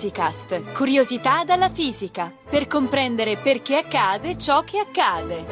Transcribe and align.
Fisicast, 0.00 0.72
curiosità 0.72 1.44
dalla 1.44 1.68
fisica, 1.68 2.32
per 2.48 2.66
comprendere 2.66 3.36
perché 3.36 3.76
accade 3.76 4.38
ciò 4.38 4.62
che 4.62 4.78
accade. 4.78 5.44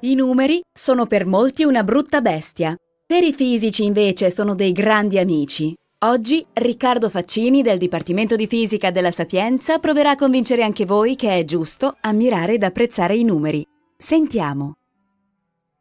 I 0.00 0.14
numeri 0.14 0.60
sono 0.70 1.06
per 1.06 1.24
molti 1.24 1.64
una 1.64 1.82
brutta 1.82 2.20
bestia. 2.20 2.76
Per 3.06 3.22
i 3.22 3.34
fisici 3.34 3.84
invece 3.84 4.30
sono 4.30 4.54
dei 4.54 4.72
grandi 4.72 5.18
amici. 5.18 5.74
Oggi 6.06 6.42
Riccardo 6.54 7.10
Faccini 7.10 7.60
del 7.60 7.76
Dipartimento 7.76 8.34
di 8.34 8.46
Fisica 8.46 8.90
della 8.90 9.10
Sapienza 9.10 9.78
proverà 9.78 10.12
a 10.12 10.16
convincere 10.16 10.62
anche 10.62 10.86
voi 10.86 11.14
che 11.14 11.38
è 11.38 11.44
giusto 11.44 11.98
ammirare 12.00 12.54
ed 12.54 12.62
apprezzare 12.62 13.14
i 13.14 13.22
numeri. 13.22 13.62
Sentiamo. 13.94 14.76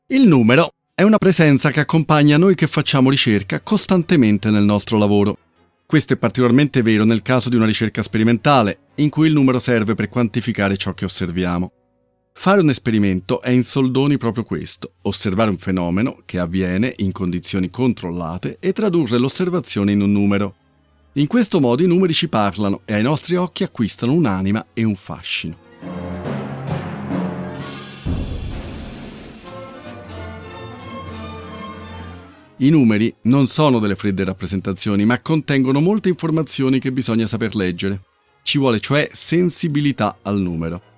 Il 0.07 0.27
numero 0.27 0.71
è 0.93 1.03
una 1.03 1.17
presenza 1.17 1.71
che 1.71 1.79
accompagna 1.79 2.35
noi 2.35 2.55
che 2.55 2.67
facciamo 2.67 3.09
ricerca 3.09 3.61
costantemente 3.61 4.49
nel 4.49 4.65
nostro 4.65 4.97
lavoro. 4.97 5.37
Questo 5.85 6.11
è 6.11 6.17
particolarmente 6.17 6.81
vero 6.81 7.05
nel 7.05 7.21
caso 7.21 7.47
di 7.47 7.55
una 7.55 7.65
ricerca 7.65 8.03
sperimentale, 8.03 8.79
in 8.95 9.09
cui 9.09 9.27
il 9.27 9.33
numero 9.33 9.59
serve 9.59 9.93
per 9.93 10.09
quantificare 10.09 10.75
ciò 10.75 10.93
che 10.93 11.05
osserviamo. 11.05 11.71
Fare 12.35 12.59
un 12.59 12.69
esperimento 12.69 13.41
è 13.41 13.51
in 13.51 13.63
soldoni 13.63 14.17
proprio 14.17 14.43
questo, 14.43 14.95
osservare 15.03 15.49
un 15.49 15.57
fenomeno 15.57 16.23
che 16.25 16.39
avviene 16.39 16.93
in 16.97 17.13
condizioni 17.13 17.69
controllate 17.69 18.57
e 18.59 18.73
tradurre 18.73 19.17
l'osservazione 19.17 19.93
in 19.93 20.01
un 20.01 20.11
numero. 20.11 20.55
In 21.13 21.27
questo 21.27 21.61
modo 21.61 21.83
i 21.83 21.87
numeri 21.87 22.11
ci 22.11 22.27
parlano 22.27 22.81
e 22.83 22.95
ai 22.95 23.03
nostri 23.03 23.35
occhi 23.35 23.63
acquistano 23.63 24.11
un'anima 24.11 24.65
e 24.73 24.83
un 24.83 24.95
fascino. 24.95 25.57
I 32.57 32.69
numeri 32.69 33.13
non 33.23 33.47
sono 33.47 33.79
delle 33.79 33.95
fredde 33.95 34.25
rappresentazioni, 34.25 35.05
ma 35.05 35.19
contengono 35.21 35.79
molte 35.79 36.09
informazioni 36.09 36.79
che 36.79 36.91
bisogna 36.91 37.27
saper 37.27 37.55
leggere. 37.55 38.01
Ci 38.41 38.57
vuole 38.57 38.79
cioè 38.79 39.09
sensibilità 39.13 40.17
al 40.23 40.39
numero. 40.39 40.92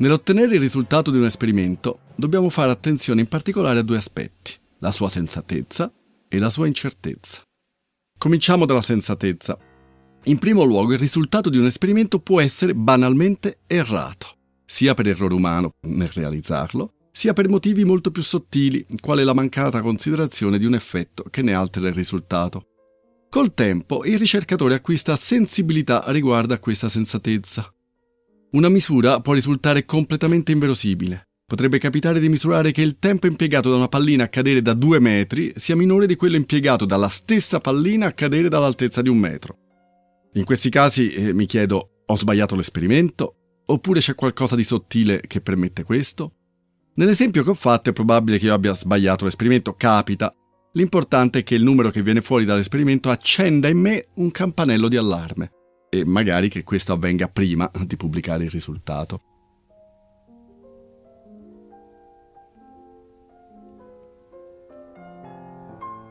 Nell'ottenere 0.00 0.54
il 0.54 0.60
risultato 0.60 1.10
di 1.10 1.16
un 1.16 1.24
esperimento 1.24 2.00
dobbiamo 2.14 2.50
fare 2.50 2.70
attenzione 2.70 3.20
in 3.20 3.26
particolare 3.26 3.80
a 3.80 3.82
due 3.82 3.96
aspetti, 3.96 4.52
la 4.78 4.92
sua 4.92 5.08
sensatezza 5.08 5.92
e 6.28 6.38
la 6.38 6.50
sua 6.50 6.68
incertezza. 6.68 7.42
Cominciamo 8.16 8.64
dalla 8.64 8.82
sensatezza. 8.82 9.58
In 10.24 10.38
primo 10.38 10.62
luogo 10.62 10.92
il 10.92 11.00
risultato 11.00 11.50
di 11.50 11.58
un 11.58 11.66
esperimento 11.66 12.20
può 12.20 12.40
essere 12.40 12.76
banalmente 12.76 13.58
errato, 13.66 14.36
sia 14.64 14.94
per 14.94 15.08
errore 15.08 15.34
umano 15.34 15.74
nel 15.82 16.10
realizzarlo, 16.12 16.92
sia 17.10 17.32
per 17.32 17.48
motivi 17.48 17.84
molto 17.84 18.12
più 18.12 18.22
sottili, 18.22 18.86
quale 19.00 19.24
la 19.24 19.34
mancata 19.34 19.82
considerazione 19.82 20.58
di 20.58 20.64
un 20.64 20.74
effetto 20.74 21.24
che 21.28 21.42
ne 21.42 21.54
altera 21.54 21.88
il 21.88 21.94
risultato. 21.94 22.66
Col 23.28 23.52
tempo 23.52 24.04
il 24.04 24.16
ricercatore 24.16 24.74
acquista 24.74 25.16
sensibilità 25.16 26.04
riguardo 26.06 26.54
a 26.54 26.58
questa 26.58 26.88
sensatezza. 26.88 27.72
Una 28.50 28.70
misura 28.70 29.20
può 29.20 29.34
risultare 29.34 29.84
completamente 29.84 30.52
inverosimile. 30.52 31.24
Potrebbe 31.44 31.78
capitare 31.78 32.18
di 32.18 32.30
misurare 32.30 32.72
che 32.72 32.80
il 32.80 32.98
tempo 32.98 33.26
impiegato 33.26 33.68
da 33.68 33.76
una 33.76 33.88
pallina 33.88 34.24
a 34.24 34.28
cadere 34.28 34.62
da 34.62 34.72
due 34.72 34.98
metri 35.00 35.52
sia 35.56 35.76
minore 35.76 36.06
di 36.06 36.16
quello 36.16 36.36
impiegato 36.36 36.86
dalla 36.86 37.10
stessa 37.10 37.60
pallina 37.60 38.06
a 38.06 38.12
cadere 38.12 38.48
dall'altezza 38.48 39.02
di 39.02 39.10
un 39.10 39.18
metro. 39.18 39.58
In 40.34 40.44
questi 40.44 40.70
casi 40.70 41.12
eh, 41.12 41.34
mi 41.34 41.44
chiedo, 41.44 42.04
ho 42.06 42.16
sbagliato 42.16 42.54
l'esperimento? 42.54 43.34
Oppure 43.66 44.00
c'è 44.00 44.14
qualcosa 44.14 44.56
di 44.56 44.64
sottile 44.64 45.20
che 45.26 45.42
permette 45.42 45.82
questo? 45.82 46.32
Nell'esempio 46.94 47.44
che 47.44 47.50
ho 47.50 47.54
fatto 47.54 47.90
è 47.90 47.92
probabile 47.92 48.38
che 48.38 48.46
io 48.46 48.54
abbia 48.54 48.72
sbagliato 48.72 49.26
l'esperimento, 49.26 49.74
capita. 49.74 50.34
L'importante 50.72 51.40
è 51.40 51.42
che 51.42 51.54
il 51.54 51.62
numero 51.62 51.90
che 51.90 52.02
viene 52.02 52.22
fuori 52.22 52.46
dall'esperimento 52.46 53.10
accenda 53.10 53.68
in 53.68 53.78
me 53.78 54.06
un 54.14 54.30
campanello 54.30 54.88
di 54.88 54.96
allarme 54.96 55.52
e 55.88 56.04
magari 56.04 56.48
che 56.48 56.64
questo 56.64 56.92
avvenga 56.92 57.28
prima 57.28 57.70
di 57.84 57.96
pubblicare 57.96 58.44
il 58.44 58.50
risultato. 58.50 59.22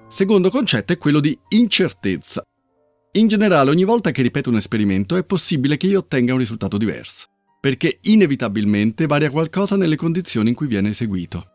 Secondo 0.07 0.49
concetto 0.49 0.93
è 0.93 0.97
quello 0.97 1.19
di 1.19 1.37
incertezza. 1.49 2.41
In 3.13 3.27
generale, 3.27 3.69
ogni 3.69 3.83
volta 3.83 4.11
che 4.11 4.21
ripeto 4.21 4.49
un 4.49 4.55
esperimento 4.55 5.15
è 5.15 5.23
possibile 5.23 5.77
che 5.77 5.87
io 5.87 5.99
ottenga 5.99 6.33
un 6.33 6.39
risultato 6.39 6.77
diverso, 6.77 7.27
perché 7.59 7.99
inevitabilmente 8.01 9.05
varia 9.05 9.29
qualcosa 9.29 9.75
nelle 9.75 9.95
condizioni 9.95 10.49
in 10.49 10.55
cui 10.55 10.67
viene 10.67 10.89
eseguito. 10.89 11.51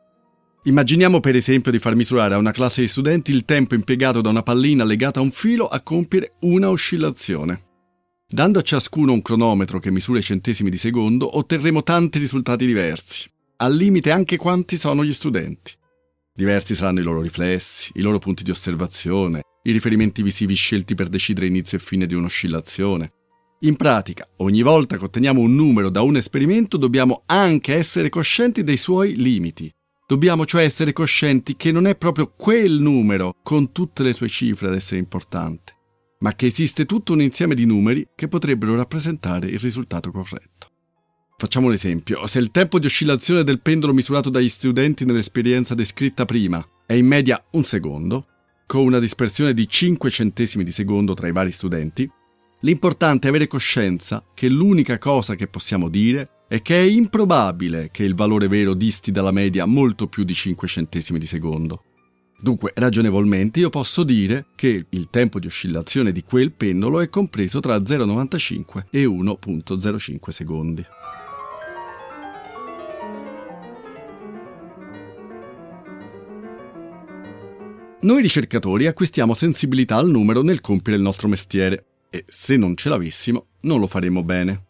Immaginiamo 0.64 1.18
per 1.18 1.34
esempio 1.34 1.72
di 1.72 1.80
far 1.80 1.96
misurare 1.96 2.34
a 2.34 2.38
una 2.38 2.52
classe 2.52 2.82
di 2.82 2.88
studenti 2.88 3.32
il 3.32 3.44
tempo 3.44 3.74
impiegato 3.74 4.20
da 4.20 4.28
una 4.28 4.44
pallina 4.44 4.84
legata 4.84 5.18
a 5.18 5.22
un 5.22 5.32
filo 5.32 5.66
a 5.66 5.80
compiere 5.80 6.34
una 6.42 6.68
oscillazione. 6.68 7.71
Dando 8.32 8.60
a 8.60 8.62
ciascuno 8.62 9.12
un 9.12 9.20
cronometro 9.20 9.78
che 9.78 9.90
misura 9.90 10.18
i 10.18 10.22
centesimi 10.22 10.70
di 10.70 10.78
secondo, 10.78 11.36
otterremo 11.36 11.82
tanti 11.82 12.18
risultati 12.18 12.64
diversi, 12.64 13.28
al 13.56 13.74
limite 13.74 14.10
anche 14.10 14.38
quanti 14.38 14.78
sono 14.78 15.04
gli 15.04 15.12
studenti. 15.12 15.74
Diversi 16.34 16.74
saranno 16.74 17.00
i 17.00 17.02
loro 17.02 17.20
riflessi, 17.20 17.90
i 17.96 18.00
loro 18.00 18.18
punti 18.18 18.42
di 18.42 18.50
osservazione, 18.50 19.42
i 19.64 19.72
riferimenti 19.72 20.22
visivi 20.22 20.54
scelti 20.54 20.94
per 20.94 21.08
decidere 21.08 21.46
inizio 21.46 21.76
e 21.76 21.82
fine 21.82 22.06
di 22.06 22.14
un'oscillazione. 22.14 23.12
In 23.60 23.76
pratica, 23.76 24.26
ogni 24.38 24.62
volta 24.62 24.96
che 24.96 25.04
otteniamo 25.04 25.42
un 25.42 25.54
numero 25.54 25.90
da 25.90 26.00
un 26.00 26.16
esperimento 26.16 26.78
dobbiamo 26.78 27.24
anche 27.26 27.74
essere 27.74 28.08
coscienti 28.08 28.64
dei 28.64 28.78
suoi 28.78 29.14
limiti. 29.14 29.70
Dobbiamo 30.06 30.46
cioè 30.46 30.64
essere 30.64 30.94
coscienti 30.94 31.54
che 31.54 31.70
non 31.70 31.86
è 31.86 31.96
proprio 31.96 32.32
quel 32.34 32.80
numero, 32.80 33.36
con 33.42 33.72
tutte 33.72 34.02
le 34.02 34.14
sue 34.14 34.28
cifre, 34.28 34.68
ad 34.68 34.74
essere 34.74 35.00
importante, 35.00 35.74
ma 36.22 36.34
che 36.34 36.46
esiste 36.46 36.86
tutto 36.86 37.12
un 37.12 37.20
insieme 37.20 37.54
di 37.54 37.66
numeri 37.66 38.08
che 38.14 38.28
potrebbero 38.28 38.74
rappresentare 38.74 39.48
il 39.48 39.58
risultato 39.58 40.10
corretto. 40.10 40.68
Facciamo 41.36 41.66
un 41.66 41.72
esempio. 41.72 42.26
Se 42.28 42.38
il 42.38 42.52
tempo 42.52 42.78
di 42.78 42.86
oscillazione 42.86 43.42
del 43.42 43.60
pendolo 43.60 43.92
misurato 43.92 44.30
dagli 44.30 44.48
studenti 44.48 45.04
nell'esperienza 45.04 45.74
descritta 45.74 46.24
prima 46.24 46.64
è 46.86 46.94
in 46.94 47.06
media 47.06 47.44
un 47.52 47.64
secondo, 47.64 48.26
con 48.66 48.84
una 48.84 49.00
dispersione 49.00 49.52
di 49.52 49.68
5 49.68 50.10
centesimi 50.10 50.62
di 50.62 50.70
secondo 50.70 51.14
tra 51.14 51.26
i 51.26 51.32
vari 51.32 51.50
studenti, 51.50 52.08
l'importante 52.60 53.26
è 53.26 53.30
avere 53.30 53.48
coscienza 53.48 54.24
che 54.32 54.48
l'unica 54.48 54.98
cosa 54.98 55.34
che 55.34 55.48
possiamo 55.48 55.88
dire 55.88 56.44
è 56.46 56.62
che 56.62 56.80
è 56.80 56.84
improbabile 56.84 57.90
che 57.90 58.04
il 58.04 58.14
valore 58.14 58.46
vero 58.46 58.74
disti 58.74 59.10
dalla 59.10 59.32
media 59.32 59.64
molto 59.64 60.06
più 60.06 60.22
di 60.22 60.34
5 60.34 60.68
centesimi 60.68 61.18
di 61.18 61.26
secondo. 61.26 61.82
Dunque, 62.42 62.72
ragionevolmente, 62.74 63.60
io 63.60 63.70
posso 63.70 64.02
dire 64.02 64.46
che 64.56 64.86
il 64.88 65.06
tempo 65.10 65.38
di 65.38 65.46
oscillazione 65.46 66.10
di 66.10 66.24
quel 66.24 66.50
pendolo 66.50 66.98
è 66.98 67.08
compreso 67.08 67.60
tra 67.60 67.76
0,95 67.76 68.86
e 68.90 69.04
1,05 69.04 70.28
secondi. 70.30 70.84
Noi 78.00 78.20
ricercatori 78.20 78.88
acquistiamo 78.88 79.34
sensibilità 79.34 79.94
al 79.94 80.10
numero 80.10 80.42
nel 80.42 80.60
compiere 80.60 80.98
il 80.98 81.04
nostro 81.04 81.28
mestiere 81.28 81.84
e 82.10 82.24
se 82.26 82.56
non 82.56 82.76
ce 82.76 82.88
l'avessimo 82.88 83.46
non 83.60 83.78
lo 83.78 83.86
faremmo 83.86 84.24
bene. 84.24 84.64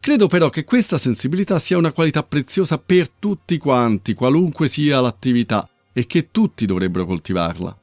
Credo 0.00 0.26
però 0.26 0.50
che 0.50 0.64
questa 0.64 0.98
sensibilità 0.98 1.60
sia 1.60 1.78
una 1.78 1.92
qualità 1.92 2.24
preziosa 2.24 2.76
per 2.76 3.08
tutti 3.08 3.56
quanti, 3.56 4.14
qualunque 4.14 4.66
sia 4.66 5.00
l'attività, 5.00 5.68
e 5.98 6.06
che 6.06 6.28
tutti 6.30 6.64
dovrebbero 6.64 7.04
coltivarla. 7.06 7.76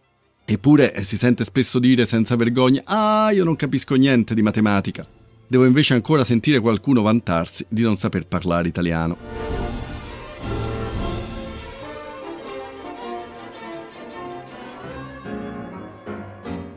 Eppure 0.46 0.94
eh, 0.94 1.04
si 1.04 1.18
sente 1.18 1.44
spesso 1.44 1.80
dire 1.80 2.06
senza 2.06 2.38
vergogna 2.38 2.82
Ah, 2.86 3.30
io 3.32 3.44
non 3.44 3.58
capisco 3.58 3.96
niente 3.96 4.34
di 4.34 4.42
matematica. 4.42 5.06
Devo 5.46 5.66
invece 5.66 5.96
ancora 5.96 6.24
sentire 6.24 6.62
qualcuno 6.62 7.02
vantarsi 7.02 7.66
di 7.68 7.82
non 7.82 7.98
saper 7.98 8.26
parlare 8.26 8.70
italiano. 8.70 9.18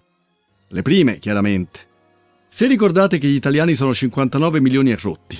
Le 0.69 0.83
prime, 0.83 1.19
chiaramente. 1.19 1.89
Se 2.49 2.67
ricordate 2.67 3.19
che 3.19 3.27
gli 3.27 3.35
italiani 3.35 3.75
sono 3.75 3.95
59 3.95 4.61
milioni 4.61 4.91
e 4.91 4.99
rotti, 5.01 5.39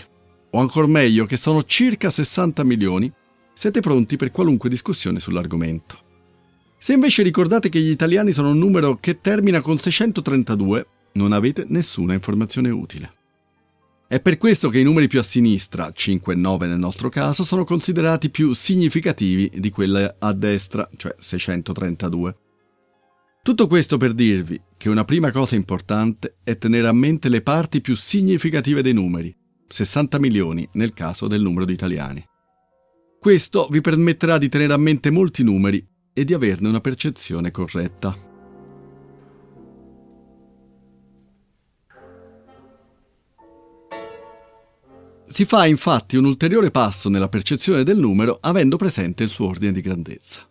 o 0.51 0.59
ancora 0.61 0.87
meglio 0.87 1.25
che 1.25 1.37
sono 1.37 1.63
circa 1.65 2.11
60 2.11 2.65
milioni, 2.65 3.13
siete 3.55 3.81
pronti 3.81 4.17
per 4.17 4.31
qualunque 4.31 4.69
discussione 4.69 5.21
sull'argomento. 5.21 5.99
Se 6.79 6.93
invece 6.93 7.23
ricordate 7.23 7.69
che 7.69 7.81
gli 7.81 7.91
italiani 7.91 8.33
sono 8.33 8.51
un 8.51 8.59
numero 8.59 8.97
che 8.99 9.21
termina 9.21 9.61
con 9.61 9.77
632, 9.77 10.87
non 11.13 11.33
avete 11.33 11.65
nessuna 11.69 12.15
informazione 12.15 12.71
utile. 12.71 13.13
È 14.09 14.19
per 14.19 14.39
questo 14.39 14.71
che 14.71 14.81
i 14.81 14.83
numeri 14.83 15.07
più 15.07 15.21
a 15.21 15.23
sinistra, 15.23 15.93
5 15.93 16.33
e 16.33 16.37
9 16.37 16.67
nel 16.67 16.79
nostro 16.79 17.09
caso, 17.09 17.45
sono 17.45 17.65
considerati 17.65 18.31
più 18.31 18.53
significativi 18.53 19.51
di 19.55 19.71
quelli 19.71 20.09
a 20.19 20.33
destra, 20.33 20.89
cioè 20.97 21.15
632. 21.19 22.37
Tutto 23.43 23.67
questo 23.67 23.97
per 23.97 24.13
dirvi 24.13 24.61
che 24.77 24.91
una 24.91 25.07
prima 25.07 25.33
cosa 25.33 25.55
importante 25.55 26.37
è 26.45 26.59
tenere 26.59 26.87
a 26.87 26.93
mente 26.93 27.31
le 27.31 27.41
parti 27.41 27.81
più 27.81 27.97
significative 27.97 28.83
dei 28.83 28.93
numeri, 28.93 29.35
60 29.67 30.19
milioni 30.19 30.69
nel 30.73 30.93
caso 30.93 31.27
del 31.27 31.41
numero 31.41 31.65
di 31.65 31.73
italiani. 31.73 32.23
Questo 33.19 33.67
vi 33.71 33.81
permetterà 33.81 34.37
di 34.37 34.51
tenere 34.51 34.75
a 34.75 34.77
mente 34.77 35.11
molti 35.11 35.43
numeri 35.43 35.87
e 36.13 36.25
di 36.27 36.35
averne 36.35 36.69
una 36.69 36.81
percezione 36.81 37.51
corretta. 37.51 38.15
Si 45.27 45.45
fa 45.47 45.65
infatti 45.65 46.17
un 46.17 46.27
ulteriore 46.27 46.71
passo 46.71 47.09
nella 47.09 47.29
percezione 47.31 47.85
del 47.85 47.97
numero 47.97 48.37
avendo 48.39 48.77
presente 48.77 49.23
il 49.23 49.31
suo 49.31 49.47
ordine 49.47 49.73
di 49.73 49.81
grandezza. 49.81 50.50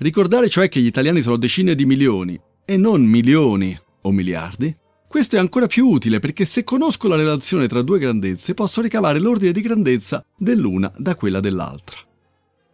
Ricordare 0.00 0.48
cioè 0.48 0.70
che 0.70 0.80
gli 0.80 0.86
italiani 0.86 1.20
sono 1.20 1.36
decine 1.36 1.74
di 1.74 1.84
milioni 1.84 2.40
e 2.64 2.78
non 2.78 3.02
milioni 3.02 3.78
o 4.00 4.10
miliardi, 4.10 4.74
questo 5.06 5.36
è 5.36 5.38
ancora 5.38 5.66
più 5.66 5.88
utile 5.88 6.20
perché 6.20 6.46
se 6.46 6.64
conosco 6.64 7.06
la 7.06 7.16
relazione 7.16 7.68
tra 7.68 7.82
due 7.82 7.98
grandezze 7.98 8.54
posso 8.54 8.80
ricavare 8.80 9.18
l'ordine 9.18 9.52
di 9.52 9.60
grandezza 9.60 10.24
dell'una 10.38 10.90
da 10.96 11.14
quella 11.16 11.40
dell'altra. 11.40 11.98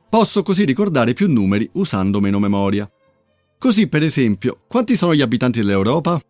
Posso 0.08 0.44
così 0.44 0.64
ricordare 0.64 1.14
più 1.14 1.28
numeri 1.28 1.69
usando 1.73 2.20
meno 2.20 2.38
memoria. 2.38 2.88
Così, 3.58 3.88
per 3.88 4.05
esempio, 4.05 4.61
quanti 4.69 4.94
sono 4.94 5.12
gli 5.12 5.20
abitanti 5.20 5.58
dell'Europa? 5.58 6.20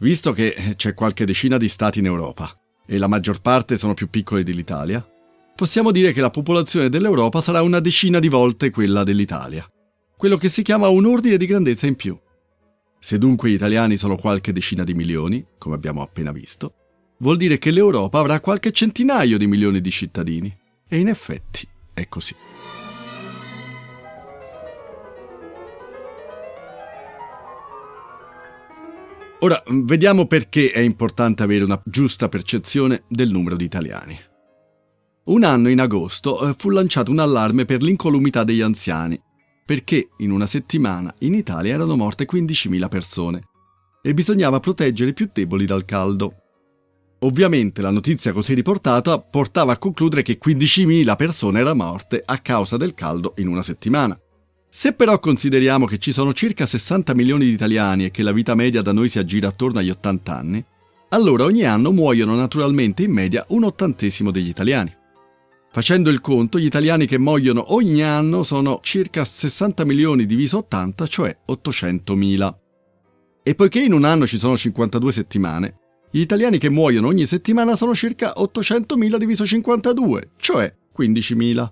Visto 0.00 0.32
che 0.32 0.74
c'è 0.76 0.92
qualche 0.92 1.24
decina 1.24 1.56
di 1.56 1.68
stati 1.68 2.00
in 2.00 2.04
Europa, 2.04 2.54
e 2.86 2.98
la 2.98 3.06
maggior 3.06 3.40
parte 3.40 3.78
sono 3.78 3.94
più 3.94 4.10
piccole 4.10 4.42
dell'Italia, 4.42 5.02
possiamo 5.54 5.92
dire 5.92 6.12
che 6.12 6.20
la 6.20 6.28
popolazione 6.28 6.90
dell'Europa 6.90 7.40
sarà 7.40 7.62
una 7.62 7.80
decina 7.80 8.18
di 8.18 8.28
volte 8.28 8.68
quella 8.68 9.02
dell'Italia, 9.02 9.66
quello 10.16 10.38
che 10.38 10.48
si 10.48 10.62
chiama 10.62 10.88
un 10.88 11.04
ordine 11.04 11.36
di 11.36 11.46
grandezza 11.46 11.86
in 11.86 11.94
più. 11.94 12.18
Se 12.98 13.18
dunque 13.18 13.50
gli 13.50 13.54
italiani 13.54 13.96
sono 13.96 14.16
qualche 14.16 14.52
decina 14.52 14.82
di 14.82 14.94
milioni, 14.94 15.44
come 15.58 15.74
abbiamo 15.74 16.00
appena 16.00 16.32
visto, 16.32 16.74
vuol 17.18 17.36
dire 17.36 17.58
che 17.58 17.70
l'Europa 17.70 18.18
avrà 18.18 18.40
qualche 18.40 18.72
centinaio 18.72 19.36
di 19.36 19.46
milioni 19.46 19.80
di 19.80 19.90
cittadini. 19.90 20.56
E 20.88 20.98
in 20.98 21.08
effetti 21.08 21.66
è 21.92 22.08
così. 22.08 22.34
Ora, 29.40 29.62
vediamo 29.66 30.26
perché 30.26 30.70
è 30.70 30.78
importante 30.78 31.42
avere 31.42 31.64
una 31.64 31.80
giusta 31.84 32.28
percezione 32.28 33.02
del 33.06 33.30
numero 33.30 33.54
di 33.54 33.64
italiani. 33.64 34.18
Un 35.24 35.44
anno 35.44 35.68
in 35.68 35.80
agosto 35.80 36.48
eh, 36.48 36.54
fu 36.56 36.70
lanciato 36.70 37.10
un 37.10 37.18
allarme 37.18 37.64
per 37.64 37.82
l'incolumità 37.82 38.44
degli 38.44 38.62
anziani, 38.62 39.20
perché 39.66 40.10
in 40.18 40.30
una 40.30 40.46
settimana 40.46 41.12
in 41.18 41.34
Italia 41.34 41.74
erano 41.74 41.96
morte 41.96 42.24
15.000 42.24 42.88
persone 42.88 43.42
e 44.00 44.14
bisognava 44.14 44.60
proteggere 44.60 45.10
i 45.10 45.12
più 45.12 45.28
deboli 45.32 45.66
dal 45.66 45.84
caldo. 45.84 46.34
Ovviamente 47.20 47.82
la 47.82 47.90
notizia 47.90 48.32
così 48.32 48.54
riportata 48.54 49.18
portava 49.18 49.72
a 49.72 49.78
concludere 49.78 50.22
che 50.22 50.38
15.000 50.42 51.16
persone 51.16 51.58
erano 51.58 51.82
morte 51.82 52.22
a 52.24 52.38
causa 52.38 52.76
del 52.76 52.94
caldo 52.94 53.34
in 53.38 53.48
una 53.48 53.62
settimana. 53.62 54.16
Se 54.68 54.92
però 54.92 55.18
consideriamo 55.18 55.86
che 55.86 55.98
ci 55.98 56.12
sono 56.12 56.32
circa 56.32 56.64
60 56.64 57.14
milioni 57.14 57.46
di 57.46 57.52
italiani 57.52 58.04
e 58.04 58.10
che 58.12 58.22
la 58.22 58.32
vita 58.32 58.54
media 58.54 58.82
da 58.82 58.92
noi 58.92 59.08
si 59.08 59.18
aggira 59.18 59.48
attorno 59.48 59.80
agli 59.80 59.90
80 59.90 60.36
anni, 60.36 60.64
allora 61.08 61.44
ogni 61.44 61.64
anno 61.64 61.90
muoiono 61.90 62.36
naturalmente 62.36 63.02
in 63.02 63.10
media 63.10 63.44
un 63.48 63.64
ottantesimo 63.64 64.30
degli 64.30 64.48
italiani. 64.48 64.94
Facendo 65.76 66.08
il 66.08 66.22
conto, 66.22 66.58
gli 66.58 66.64
italiani 66.64 67.04
che 67.04 67.18
muoiono 67.18 67.74
ogni 67.74 68.02
anno 68.02 68.42
sono 68.42 68.80
circa 68.82 69.26
60 69.26 69.84
milioni 69.84 70.24
diviso 70.24 70.56
80, 70.56 71.06
cioè 71.06 71.36
800 71.44 72.14
mila. 72.14 72.58
E 73.42 73.54
poiché 73.54 73.82
in 73.82 73.92
un 73.92 74.04
anno 74.04 74.26
ci 74.26 74.38
sono 74.38 74.56
52 74.56 75.12
settimane, 75.12 75.76
gli 76.10 76.20
italiani 76.20 76.56
che 76.56 76.70
muoiono 76.70 77.08
ogni 77.08 77.26
settimana 77.26 77.76
sono 77.76 77.94
circa 77.94 78.32
800 78.36 78.96
mila 78.96 79.18
diviso 79.18 79.44
52, 79.44 80.30
cioè 80.38 80.74
15.000. 80.98 81.70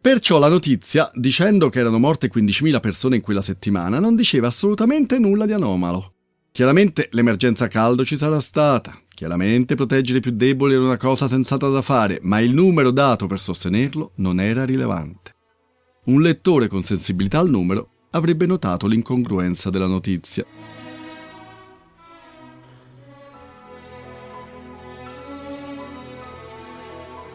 Perciò 0.00 0.40
la 0.40 0.48
notizia, 0.48 1.08
dicendo 1.14 1.68
che 1.68 1.78
erano 1.78 2.00
morte 2.00 2.28
15.000 2.28 2.80
persone 2.80 3.14
in 3.14 3.22
quella 3.22 3.40
settimana, 3.40 4.00
non 4.00 4.16
diceva 4.16 4.48
assolutamente 4.48 5.20
nulla 5.20 5.46
di 5.46 5.52
anomalo. 5.52 6.14
Chiaramente 6.58 7.08
l'emergenza 7.12 7.68
caldo 7.68 8.04
ci 8.04 8.16
sarà 8.16 8.40
stata, 8.40 9.00
chiaramente 9.14 9.76
proteggere 9.76 10.18
i 10.18 10.20
più 10.20 10.32
deboli 10.32 10.74
era 10.74 10.82
una 10.82 10.96
cosa 10.96 11.28
sensata 11.28 11.68
da 11.68 11.82
fare, 11.82 12.18
ma 12.22 12.40
il 12.40 12.52
numero 12.52 12.90
dato 12.90 13.28
per 13.28 13.38
sostenerlo 13.38 14.10
non 14.16 14.40
era 14.40 14.64
rilevante. 14.64 15.36
Un 16.06 16.20
lettore 16.20 16.66
con 16.66 16.82
sensibilità 16.82 17.38
al 17.38 17.48
numero 17.48 17.90
avrebbe 18.10 18.44
notato 18.44 18.88
l'incongruenza 18.88 19.70
della 19.70 19.86
notizia. 19.86 20.44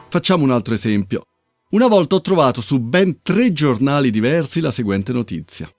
Facciamo 0.10 0.44
un 0.44 0.52
altro 0.52 0.74
esempio. 0.74 1.28
Una 1.70 1.88
volta 1.88 2.16
ho 2.16 2.22
trovato 2.22 2.60
su 2.60 2.78
ben 2.78 3.22
tre 3.22 3.54
giornali 3.54 4.12
diversi 4.12 4.60
la 4.60 4.72
seguente 4.72 5.14
notizia. 5.14 5.74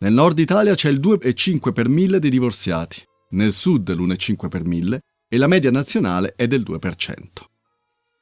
Nel 0.00 0.12
nord 0.12 0.38
Italia 0.38 0.76
c'è 0.76 0.90
il 0.90 1.00
2,5 1.00 1.72
per 1.72 1.88
mille 1.88 2.20
dei 2.20 2.30
divorziati, 2.30 3.02
nel 3.30 3.52
sud 3.52 3.92
l'1,5 3.92 4.48
per 4.48 4.64
mille 4.64 5.00
e 5.28 5.36
la 5.36 5.48
media 5.48 5.72
nazionale 5.72 6.34
è 6.36 6.46
del 6.46 6.62
2%. 6.62 7.24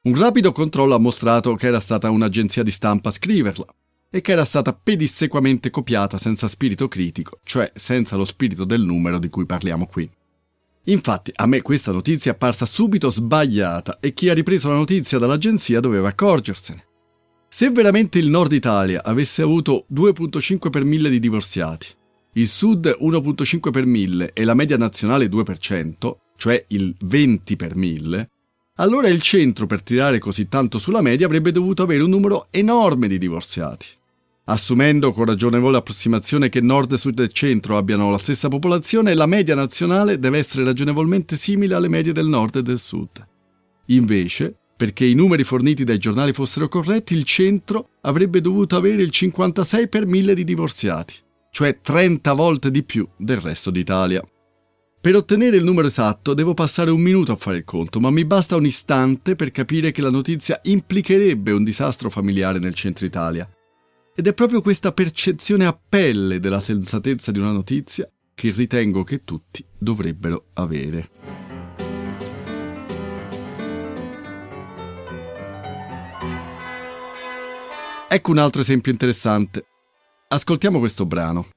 Un 0.05 0.15
rapido 0.17 0.53
controllo 0.53 0.95
ha 0.95 0.99
mostrato 0.99 1.55
che 1.55 1.67
era 1.67 1.81
stata 1.81 2.09
un'agenzia 2.09 2.63
di 2.63 2.71
stampa 2.71 3.11
a 3.11 3.13
scriverla 3.13 3.67
e 4.09 4.21
che 4.23 4.33
era 4.33 4.47
stata 4.47 4.73
pedissequamente 4.73 5.69
copiata 5.69 6.17
senza 6.17 6.49
spirito 6.49 6.89
critico, 6.89 7.41
cioè 7.43 7.71
senza 7.75 8.17
lo 8.17 8.25
spirito 8.25 8.65
del 8.65 8.81
numero 8.81 9.19
di 9.19 9.29
cui 9.29 9.45
parliamo 9.45 9.87
qui. 9.87 10.11
Infatti 10.85 11.31
a 11.35 11.47
me 11.47 11.61
questa 11.61 11.93
notizia 11.93 12.31
è 12.31 12.35
apparsa 12.35 12.65
subito 12.65 13.11
sbagliata 13.11 13.99
e 14.01 14.15
chi 14.15 14.31
ha 14.31 14.35
ripreso 14.35 14.69
la 14.69 14.77
notizia 14.77 15.19
dall'agenzia 15.19 15.81
doveva 15.81 16.09
accorgersene. 16.09 16.86
Se 17.57 17.71
veramente 17.71 18.19
il 18.19 18.29
nord 18.29 18.53
Italia 18.53 19.03
avesse 19.03 19.41
avuto 19.41 19.87
2.5 19.91 20.69
per 20.69 20.85
mille 20.85 21.09
di 21.09 21.19
divorziati, 21.19 21.87
il 22.35 22.49
sud 22.49 22.99
1.5 23.01 23.71
per 23.71 23.87
mille 23.87 24.35
e 24.35 24.45
la 24.45 24.53
media 24.53 24.77
nazionale 24.77 25.27
2%, 25.27 26.17
cioè 26.37 26.63
il 26.69 26.95
20 27.01 27.57
per 27.57 27.75
mille, 27.75 28.29
allora 28.75 29.09
il 29.09 29.23
centro 29.23 29.65
per 29.65 29.81
tirare 29.81 30.19
così 30.19 30.49
tanto 30.49 30.79
sulla 30.79 31.01
media 31.01 31.25
avrebbe 31.25 31.51
dovuto 31.51 31.83
avere 31.83 32.03
un 32.03 32.11
numero 32.11 32.49
enorme 32.51 33.09
di 33.09 33.17
divorziati. 33.17 33.87
Assumendo 34.45 35.15
con 35.15 35.25
ragionevole 35.25 35.79
approssimazione 35.79 36.51
che 36.51 36.61
nord, 36.61 36.93
sud 36.93 37.19
e 37.21 37.29
centro 37.29 37.79
abbiano 37.79 38.11
la 38.11 38.19
stessa 38.19 38.49
popolazione, 38.49 39.15
la 39.15 39.25
media 39.25 39.55
nazionale 39.55 40.19
deve 40.19 40.37
essere 40.37 40.63
ragionevolmente 40.63 41.37
simile 41.37 41.75
alle 41.75 41.89
medie 41.89 42.13
del 42.13 42.27
nord 42.27 42.57
e 42.57 42.63
del 42.63 42.79
sud. 42.79 43.27
Invece, 43.87 44.59
perché 44.77 45.07
i 45.07 45.15
numeri 45.15 45.43
forniti 45.43 45.85
dai 45.85 45.99
giornali 45.99 46.33
fossero 46.33 46.69
corretti, 46.69 47.15
il 47.15 47.25
centro 47.25 47.91
avrebbe 48.03 48.41
dovuto 48.41 48.77
avere 48.77 49.03
il 49.03 49.11
56 49.11 49.89
per 49.89 50.07
mille 50.07 50.35
di 50.35 50.45
divorziati, 50.45 51.15
cioè 51.51 51.81
30 51.81 52.33
volte 52.35 52.71
di 52.71 52.83
più 52.83 53.07
del 53.17 53.39
resto 53.41 53.71
d'Italia. 53.71 54.23
Per 55.01 55.15
ottenere 55.15 55.57
il 55.57 55.65
numero 55.65 55.87
esatto 55.87 56.35
devo 56.35 56.53
passare 56.53 56.91
un 56.91 57.01
minuto 57.01 57.33
a 57.33 57.37
fare 57.37 57.59
il 57.59 57.65
conto, 57.65 58.01
ma 58.01 58.11
mi 58.11 58.25
basta 58.25 58.57
un 58.57 58.67
istante 58.67 59.37
per 59.37 59.51
capire 59.51 59.93
che 59.93 60.03
la 60.03 60.11
notizia 60.11 60.61
implicherebbe 60.65 61.53
un 61.53 61.65
disastro 61.65 62.11
familiare 62.11 62.59
nel 62.59 62.75
centro 62.75 63.07
Italia. 63.07 63.49
Ed 64.15 64.27
è 64.27 64.33
proprio 64.35 64.63
questa 64.63 64.93
percezione 64.93 65.65
a 65.65 65.79
pelle 65.89 66.41
della 66.41 66.61
sensatezza 66.61 67.31
di 67.31 67.39
una 67.39 67.53
notizia 67.53 68.11
che 68.35 68.51
ritengo 68.51 69.05
che 69.05 69.25
tutti 69.25 69.65
dovrebbero 69.79 70.47
avere. 70.55 71.46
Ecco 78.09 78.31
un 78.31 78.39
altro 78.39 78.61
esempio 78.61 78.93
interessante. 78.93 79.65
Ascoltiamo 80.29 80.79
questo 80.79 81.05
brano. 81.07 81.49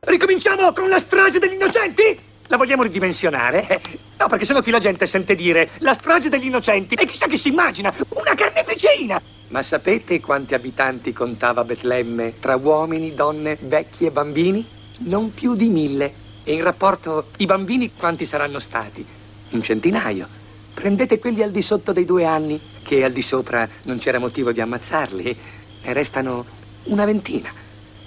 Ricominciamo 0.00 0.72
con 0.72 0.88
la 0.88 0.98
strage 0.98 1.38
degli 1.38 1.52
innocenti? 1.52 2.18
La 2.46 2.56
vogliamo 2.56 2.82
ridimensionare? 2.82 3.80
No, 4.18 4.26
perché 4.26 4.46
sennò 4.46 4.62
qui 4.62 4.72
la 4.72 4.78
gente 4.78 5.06
sente 5.06 5.34
dire 5.34 5.68
la 5.78 5.92
strage 5.92 6.30
degli 6.30 6.46
innocenti 6.46 6.94
e 6.94 7.04
chissà 7.04 7.26
che 7.26 7.36
si 7.36 7.48
immagina, 7.48 7.92
una 8.08 8.34
carneficina! 8.34 9.20
Ma 9.48 9.62
sapete 9.62 10.18
quanti 10.20 10.54
abitanti 10.54 11.12
contava 11.12 11.62
Betlemme 11.62 12.40
tra 12.40 12.56
uomini, 12.56 13.14
donne, 13.14 13.58
vecchi 13.60 14.06
e 14.06 14.10
bambini? 14.10 14.66
Non 15.00 15.34
più 15.34 15.54
di 15.54 15.68
mille. 15.68 16.10
E 16.42 16.54
in 16.54 16.62
rapporto 16.62 17.26
i 17.36 17.44
bambini 17.44 17.92
quanti 17.94 18.24
saranno 18.24 18.60
stati? 18.60 19.06
Un 19.50 19.62
centinaio. 19.62 20.26
Prendete 20.72 21.18
quelli 21.18 21.42
al 21.42 21.50
di 21.50 21.60
sotto 21.60 21.92
dei 21.92 22.06
due 22.06 22.24
anni, 22.24 22.58
che 22.82 23.04
al 23.04 23.12
di 23.12 23.20
sopra 23.20 23.68
non 23.82 23.98
c'era 23.98 24.18
motivo 24.18 24.52
di 24.52 24.60
ammazzarli, 24.60 25.36
ne 25.82 25.92
restano 25.92 26.44
una 26.84 27.04
ventina. 27.04 27.50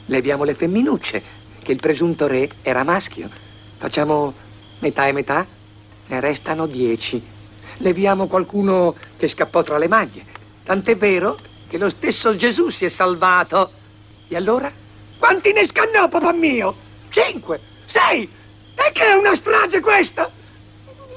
Leviamo 0.05 0.43
le 0.43 0.53
femminucce, 0.53 1.21
che 1.61 1.71
il 1.71 1.79
presunto 1.79 2.27
re 2.27 2.49
era 2.61 2.83
maschio. 2.83 3.29
Facciamo 3.77 4.33
metà 4.79 5.07
e 5.07 5.11
metà, 5.11 5.45
ne 6.07 6.19
restano 6.19 6.65
dieci. 6.67 7.21
Leviamo 7.77 8.27
qualcuno 8.27 8.95
che 9.17 9.27
scappò 9.27 9.63
tra 9.63 9.77
le 9.77 9.87
maglie. 9.87 10.23
Tant'è 10.63 10.95
vero 10.95 11.37
che 11.67 11.77
lo 11.77 11.89
stesso 11.89 12.35
Gesù 12.35 12.69
si 12.69 12.85
è 12.85 12.89
salvato. 12.89 13.71
E 14.27 14.35
allora? 14.35 14.71
Quanti 15.17 15.53
ne 15.53 15.65
scannò, 15.65 16.07
papà 16.07 16.31
mio? 16.31 16.75
Cinque, 17.09 17.59
sei. 17.85 18.29
E 18.75 18.91
che 18.91 19.05
è 19.05 19.13
una 19.13 19.35
strage 19.35 19.79
questa? 19.79 20.29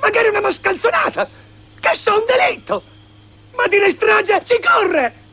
Magari 0.00 0.28
una 0.28 0.40
mascalzonata. 0.40 1.28
Che 1.80 1.94
so 1.94 2.12
un 2.12 2.24
delitto. 2.26 2.82
Ma 3.56 3.66
dire 3.66 3.90
strage 3.90 4.42
ci 4.44 4.60
corre. 4.60 5.23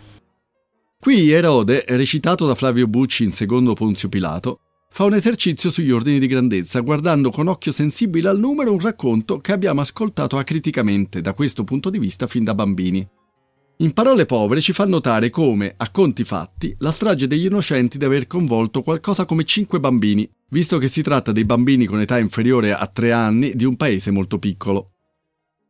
Qui 1.01 1.31
Erode, 1.31 1.83
recitato 1.87 2.45
da 2.45 2.53
Flavio 2.53 2.85
Bucci 2.85 3.23
in 3.23 3.31
secondo 3.31 3.73
Ponzio 3.73 4.07
Pilato, 4.07 4.59
fa 4.91 5.03
un 5.05 5.15
esercizio 5.15 5.71
sugli 5.71 5.89
ordini 5.89 6.19
di 6.19 6.27
grandezza, 6.27 6.79
guardando 6.81 7.31
con 7.31 7.47
occhio 7.47 7.71
sensibile 7.71 8.29
al 8.29 8.37
numero 8.37 8.71
un 8.71 8.79
racconto 8.79 9.39
che 9.39 9.51
abbiamo 9.51 9.81
ascoltato 9.81 10.37
acriticamente 10.37 11.19
da 11.19 11.33
questo 11.33 11.63
punto 11.63 11.89
di 11.89 11.97
vista 11.97 12.27
fin 12.27 12.43
da 12.43 12.53
bambini. 12.53 13.03
In 13.77 13.93
parole 13.93 14.27
povere 14.27 14.61
ci 14.61 14.73
fa 14.73 14.85
notare 14.85 15.31
come, 15.31 15.73
a 15.75 15.89
conti 15.89 16.23
fatti, 16.23 16.75
la 16.77 16.91
strage 16.91 17.25
degli 17.25 17.45
innocenti 17.45 17.97
deve 17.97 18.17
aver 18.17 18.27
coinvolto 18.27 18.83
qualcosa 18.83 19.25
come 19.25 19.43
5 19.43 19.79
bambini, 19.79 20.29
visto 20.49 20.77
che 20.77 20.87
si 20.87 21.01
tratta 21.01 21.31
dei 21.31 21.45
bambini 21.45 21.85
con 21.85 21.99
età 21.99 22.19
inferiore 22.19 22.73
a 22.73 22.85
3 22.85 23.11
anni 23.11 23.55
di 23.55 23.65
un 23.65 23.75
paese 23.75 24.11
molto 24.11 24.37
piccolo. 24.37 24.91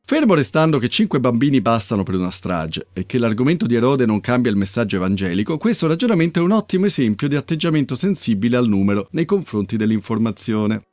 Fermo 0.04 0.34
restando 0.34 0.78
che 0.78 0.90
5 0.90 1.20
bambini 1.20 1.62
bastano 1.62 2.04
per 2.04 2.16
una 2.16 2.32
strage 2.32 2.88
e 2.92 3.06
che 3.06 3.18
l'argomento 3.18 3.66
di 3.66 3.76
Erode 3.76 4.06
non 4.06 4.20
cambia 4.20 4.52
il 4.52 4.58
messaggio 4.58 4.98
evangelico, 4.98 5.58
questo 5.58 5.88
ragionamento 5.88 6.40
è 6.40 6.42
un 6.42 6.52
ottimo 6.52 6.86
esempio 6.86 7.28
di 7.28 7.36
atteggiamento 7.36 7.96
sensibile 7.96 8.58
al 8.58 8.68
numero 8.68 9.08
nei 9.12 9.26
confronti 9.26 9.78
dell'informazione. 9.78 10.84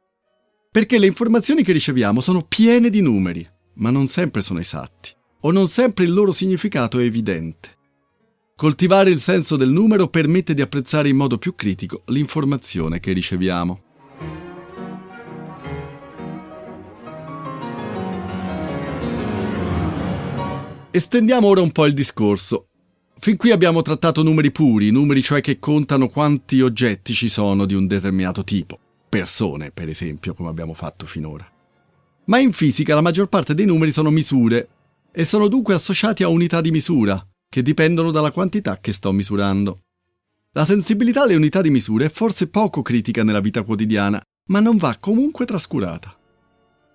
Perché 0.70 0.98
le 0.98 1.06
informazioni 1.06 1.64
che 1.64 1.72
riceviamo 1.72 2.20
sono 2.20 2.42
piene 2.42 2.90
di 2.90 3.00
numeri, 3.00 3.48
ma 3.74 3.90
non 3.90 4.06
sempre 4.08 4.42
sono 4.42 4.60
esatti 4.60 5.16
o 5.40 5.50
non 5.50 5.68
sempre 5.68 6.04
il 6.04 6.12
loro 6.12 6.32
significato 6.32 6.98
è 6.98 7.04
evidente. 7.04 7.76
Coltivare 8.56 9.10
il 9.10 9.20
senso 9.20 9.56
del 9.56 9.70
numero 9.70 10.08
permette 10.08 10.52
di 10.52 10.60
apprezzare 10.60 11.08
in 11.08 11.16
modo 11.16 11.38
più 11.38 11.54
critico 11.54 12.02
l'informazione 12.06 12.98
che 12.98 13.12
riceviamo. 13.12 13.82
Estendiamo 20.90 21.49
ora 21.49 21.61
un 21.61 21.71
po' 21.71 21.85
il 21.85 21.92
discorso. 21.92 22.68
Fin 23.18 23.37
qui 23.37 23.50
abbiamo 23.50 23.83
trattato 23.83 24.23
numeri 24.23 24.50
puri, 24.50 24.90
numeri 24.90 25.23
cioè 25.23 25.42
che 25.42 25.59
contano 25.59 26.09
quanti 26.09 26.62
oggetti 26.62 27.12
ci 27.12 27.28
sono 27.28 27.66
di 27.66 27.75
un 27.75 27.87
determinato 27.87 28.42
tipo, 28.42 28.78
persone 29.07 29.71
per 29.71 29.90
esempio, 29.90 30.33
come 30.33 30.49
abbiamo 30.49 30.73
fatto 30.73 31.04
finora. 31.04 31.47
Ma 32.25 32.38
in 32.38 32.52
fisica 32.52 32.95
la 32.95 33.02
maggior 33.02 33.28
parte 33.28 33.52
dei 33.52 33.66
numeri 33.66 33.92
sono 33.92 34.09
misure, 34.09 34.68
e 35.12 35.26
sono 35.26 35.49
dunque 35.49 35.75
associati 35.75 36.23
a 36.23 36.28
unità 36.28 36.62
di 36.62 36.71
misura, 36.71 37.23
che 37.50 37.61
dipendono 37.61 38.11
dalla 38.11 38.30
quantità 38.30 38.78
che 38.80 38.92
sto 38.92 39.12
misurando. 39.12 39.80
La 40.52 40.64
sensibilità 40.64 41.25
alle 41.25 41.37
unità 41.37 41.61
di 41.61 41.68
misura 41.68 42.07
è 42.07 42.11
forse 42.11 42.47
poco 42.49 42.80
critica 42.80 43.23
nella 43.23 43.40
vita 43.40 43.62
quotidiana, 43.62 44.23
ma 44.47 44.61
non 44.61 44.78
va 44.78 44.97
comunque 44.99 45.45
trascurata. 45.45 46.17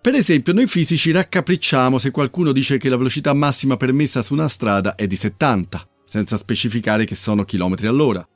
Per 0.04 0.14
esempio, 0.16 0.52
noi 0.52 0.68
fisici 0.68 1.12
raccapricciamo 1.12 1.98
se 1.98 2.12
qualcuno 2.12 2.52
dice 2.52 2.78
che 2.78 2.90
la 2.90 2.98
velocità 2.98 3.34
massima 3.34 3.78
permessa 3.78 4.22
su 4.22 4.34
una 4.34 4.50
strada 4.50 4.96
è 4.96 5.08
di 5.08 5.16
70, 5.16 5.88
senza 6.04 6.36
specificare 6.36 7.06
che 7.06 7.16
sono 7.16 7.46
chilometri 7.46 7.88
all'ora. 7.88 8.28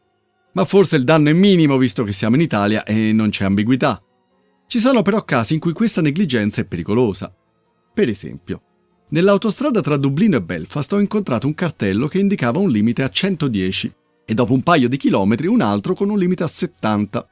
Ma 0.53 0.63
forse 0.63 0.95
il 0.95 1.03
danno 1.03 1.27
è 1.27 1.33
minimo 1.33 1.77
visto 1.77 2.05
che 2.05 2.13
siamo 2.13 2.35
in 2.35 2.41
Italia 2.41 2.85
e 2.85 3.11
non 3.11 3.31
c'è 3.31 3.43
ambiguità. 3.43 4.01
Ci 4.65 4.79
sono 4.79 5.01
però 5.01 5.25
casi 5.25 5.55
in 5.55 5.59
cui 5.59 5.73
questa 5.73 5.99
negligenza 5.99 6.61
è 6.61 6.65
pericolosa. 6.65 7.35
Per 7.93 8.07
esempio, 8.07 8.61
Nell'autostrada 9.09 9.79
tra 9.79 9.95
Dublino 9.95 10.35
e 10.35 10.41
Belfast 10.41 10.91
ho 10.91 10.99
incontrato 10.99 11.47
un 11.47 11.53
cartello 11.53 12.07
che 12.07 12.19
indicava 12.19 12.59
un 12.59 12.69
limite 12.69 13.03
a 13.03 13.09
110 13.09 13.93
e 14.25 14.33
dopo 14.33 14.51
un 14.53 14.63
paio 14.63 14.89
di 14.89 14.97
chilometri 14.97 15.47
un 15.47 15.61
altro 15.61 15.93
con 15.93 16.09
un 16.09 16.17
limite 16.17 16.43
a 16.43 16.47
70. 16.47 17.25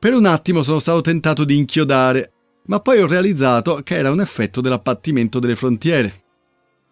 Per 0.00 0.14
un 0.14 0.24
attimo 0.24 0.64
sono 0.64 0.80
stato 0.80 1.00
tentato 1.02 1.44
di 1.44 1.56
inchiodare, 1.56 2.32
ma 2.66 2.80
poi 2.80 3.00
ho 3.00 3.06
realizzato 3.06 3.80
che 3.82 3.96
era 3.96 4.10
un 4.10 4.20
effetto 4.20 4.60
dell'apbattimento 4.60 5.38
delle 5.38 5.56
frontiere. 5.56 6.24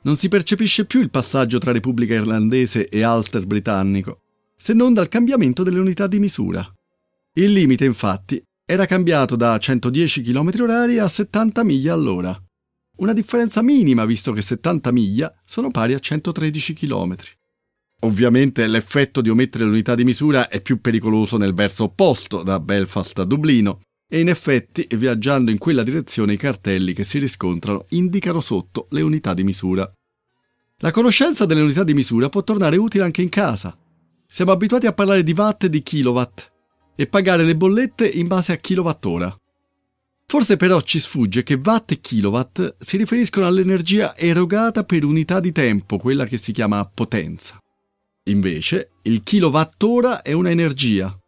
Non 0.03 0.17
si 0.17 0.29
percepisce 0.29 0.85
più 0.85 1.01
il 1.01 1.11
passaggio 1.11 1.59
tra 1.59 1.73
Repubblica 1.73 2.15
Irlandese 2.15 2.89
e 2.89 3.07
Ulster 3.07 3.47
britannico, 3.47 4.21
se 4.57 4.73
non 4.75 4.93
dal 4.93 5.09
cambiamento 5.09 5.63
delle 5.63 5.79
unità 5.79 6.07
di 6.07 6.19
misura. 6.19 6.67
Il 7.35 7.53
limite, 7.53 7.85
infatti, 7.85 8.43
era 8.67 8.87
cambiato 8.87 9.37
da 9.37 9.59
110 9.59 10.23
km/h 10.23 10.99
a 11.01 11.09
70 11.09 11.65
miglia 11.65 11.93
all'ora. 11.93 12.39
Una 12.97 13.13
differenza 13.13 13.61
minima 13.61 14.05
visto 14.05 14.33
che 14.33 14.41
70 14.41 14.93
miglia 14.93 15.35
sono 15.45 15.71
pari 15.71 15.95
a 15.95 15.99
113 15.99 16.75
km. 16.75 17.17
Ovviamente 18.01 18.67
l'effetto 18.67 19.21
di 19.21 19.31
omettere 19.31 19.65
l'unità 19.65 19.95
di 19.95 20.05
misura 20.05 20.49
è 20.49 20.61
più 20.61 20.81
pericoloso 20.81 21.37
nel 21.37 21.55
verso 21.55 21.85
opposto, 21.85 22.43
da 22.43 22.61
Belfast 22.61 23.19
a 23.19 23.25
Dublino, 23.25 23.81
e 24.15 24.21
in 24.21 24.29
effetti, 24.29 24.87
viaggiando 24.91 25.51
in 25.51 25.59
quella 25.59 25.83
direzione, 25.83 26.35
i 26.35 26.37
cartelli 26.37 26.93
che 26.93 27.03
si 27.03 27.19
riscontrano 27.19 27.87
indicano 27.89 28.39
sotto 28.39 28.87
le 28.91 29.03
unità 29.03 29.35
di 29.35 29.43
misura. 29.43 29.93
La 30.79 30.93
conoscenza 30.93 31.47
delle 31.47 31.63
unità 31.63 31.83
di 31.83 31.95
misura 31.95 32.29
può 32.29 32.45
tornare 32.45 32.77
utile 32.77 33.03
anche 33.03 33.23
in 33.23 33.29
casa. 33.29 33.77
Siamo 34.29 34.53
abituati 34.53 34.87
a 34.87 34.93
parlare 34.93 35.25
di 35.25 35.33
watt 35.33 35.65
e 35.65 35.69
di 35.69 35.83
kilowatt 35.83 36.53
e 36.95 37.09
pagare 37.09 37.43
le 37.43 37.57
bollette 37.57 38.07
in 38.07 38.29
base 38.29 38.53
a 38.53 38.57
kilowattora. 38.57 39.37
Forse 40.27 40.57
però 40.57 40.81
ci 40.83 41.01
sfugge 41.01 41.43
che 41.43 41.59
watt 41.61 41.91
e 41.91 42.01
kilowatt 42.01 42.77
si 42.79 42.97
riferiscono 42.97 43.47
all'energia 43.47 44.17
erogata 44.17 44.85
per 44.85 45.05
unità 45.05 45.41
di 45.41 45.51
tempo, 45.51 45.99
quella 45.99 46.25
che 46.25 46.39
si 46.39 46.53
chiama 46.53 46.85
potenza. 46.85 47.59
Invece, 48.27 48.91
il 49.03 49.25
kilowattora 49.25 50.23
è 50.23 50.31
una 50.31 50.53
energia. 50.53 51.19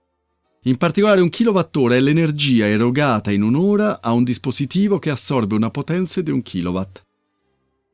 In 0.66 0.76
particolare 0.76 1.20
un 1.20 1.28
kilowattora 1.28 1.94
è 1.94 2.00
l'energia 2.00 2.66
erogata 2.66 3.30
in 3.30 3.42
un'ora 3.42 4.00
a 4.00 4.12
un 4.12 4.24
dispositivo 4.24 4.98
che 4.98 5.10
assorbe 5.10 5.54
una 5.54 5.70
potenza 5.70 6.20
di 6.20 6.30
un 6.30 6.42
kilowatt. 6.42 7.02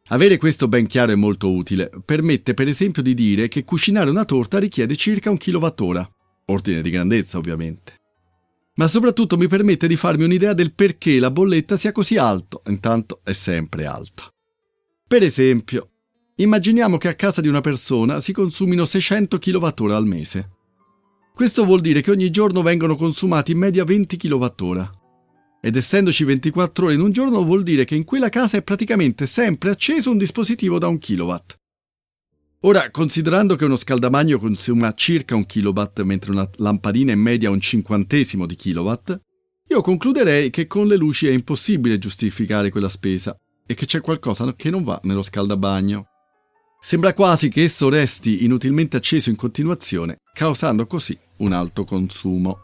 Avere 0.08 0.36
questo 0.36 0.68
ben 0.68 0.86
chiaro 0.86 1.12
è 1.12 1.16
molto 1.16 1.50
utile. 1.50 1.90
Permette 2.04 2.54
per 2.54 2.68
esempio 2.68 3.02
di 3.02 3.14
dire 3.14 3.48
che 3.48 3.64
cucinare 3.64 4.10
una 4.10 4.24
torta 4.24 4.58
richiede 4.58 4.96
circa 4.96 5.30
un 5.30 5.36
kilowattora. 5.36 6.08
Ordine 6.46 6.82
di 6.82 6.90
grandezza, 6.90 7.38
ovviamente 7.38 8.00
ma 8.74 8.86
soprattutto 8.86 9.36
mi 9.36 9.48
permette 9.48 9.86
di 9.86 9.96
farmi 9.96 10.24
un'idea 10.24 10.54
del 10.54 10.72
perché 10.72 11.18
la 11.18 11.30
bolletta 11.30 11.76
sia 11.76 11.92
così 11.92 12.16
alto, 12.16 12.62
intanto 12.66 13.20
è 13.22 13.32
sempre 13.32 13.84
alta. 13.84 14.24
Per 15.06 15.22
esempio, 15.22 15.90
immaginiamo 16.36 16.96
che 16.96 17.08
a 17.08 17.14
casa 17.14 17.40
di 17.40 17.48
una 17.48 17.60
persona 17.60 18.20
si 18.20 18.32
consumino 18.32 18.84
600 18.84 19.38
kWh 19.38 19.92
al 19.92 20.06
mese. 20.06 20.48
Questo 21.34 21.64
vuol 21.64 21.80
dire 21.80 22.02
che 22.02 22.10
ogni 22.10 22.30
giorno 22.30 22.60
vengono 22.60 22.94
consumati 22.94 23.52
in 23.52 23.58
media 23.58 23.84
20 23.84 24.16
kWh. 24.16 24.90
Ed 25.62 25.76
essendoci 25.76 26.24
24 26.24 26.86
ore 26.86 26.94
in 26.94 27.00
un 27.00 27.10
giorno 27.10 27.42
vuol 27.42 27.62
dire 27.62 27.84
che 27.84 27.94
in 27.94 28.04
quella 28.04 28.28
casa 28.28 28.58
è 28.58 28.62
praticamente 28.62 29.26
sempre 29.26 29.70
acceso 29.70 30.10
un 30.10 30.18
dispositivo 30.18 30.78
da 30.78 30.88
un 30.88 30.98
kilowatt. 30.98 31.56
Ora, 32.64 32.90
considerando 32.90 33.56
che 33.56 33.64
uno 33.64 33.76
scaldamagno 33.76 34.38
consuma 34.38 34.92
circa 34.94 35.34
un 35.34 35.46
kilowatt 35.46 36.02
mentre 36.02 36.32
una 36.32 36.48
lampadina 36.56 37.12
in 37.12 37.20
media 37.20 37.50
un 37.50 37.60
cinquantesimo 37.60 38.46
di 38.46 38.54
kilowatt, 38.54 39.18
io 39.68 39.80
concluderei 39.80 40.50
che 40.50 40.66
con 40.66 40.86
le 40.86 40.96
luci 40.96 41.28
è 41.28 41.32
impossibile 41.32 41.98
giustificare 41.98 42.70
quella 42.70 42.90
spesa 42.90 43.34
e 43.66 43.74
che 43.74 43.86
c'è 43.86 44.00
qualcosa 44.00 44.54
che 44.54 44.68
non 44.68 44.82
va 44.82 45.00
nello 45.04 45.22
scaldabagno. 45.22 46.11
Sembra 46.84 47.14
quasi 47.14 47.48
che 47.48 47.62
esso 47.62 47.88
resti 47.88 48.44
inutilmente 48.44 48.96
acceso 48.96 49.30
in 49.30 49.36
continuazione, 49.36 50.16
causando 50.32 50.84
così 50.88 51.16
un 51.36 51.52
alto 51.52 51.84
consumo. 51.84 52.58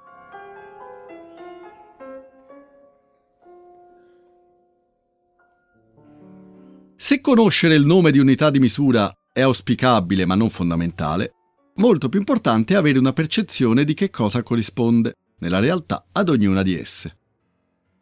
Se 6.97 7.21
conoscere 7.21 7.77
il 7.77 7.87
nome 7.87 8.11
di 8.11 8.19
unità 8.19 8.51
di 8.51 8.59
misura 8.59 9.09
è 9.33 9.41
auspicabile 9.41 10.27
ma 10.27 10.35
non 10.35 10.51
fondamentale, 10.51 11.31
molto 11.77 12.09
più 12.09 12.19
importante 12.19 12.75
è 12.75 12.77
avere 12.77 12.99
una 12.99 13.13
percezione 13.13 13.85
di 13.85 13.95
che 13.95 14.11
cosa 14.11 14.43
corrisponde, 14.43 15.13
nella 15.39 15.61
realtà, 15.61 16.09
ad 16.11 16.29
ognuna 16.29 16.63
di 16.63 16.77
esse. 16.77 17.19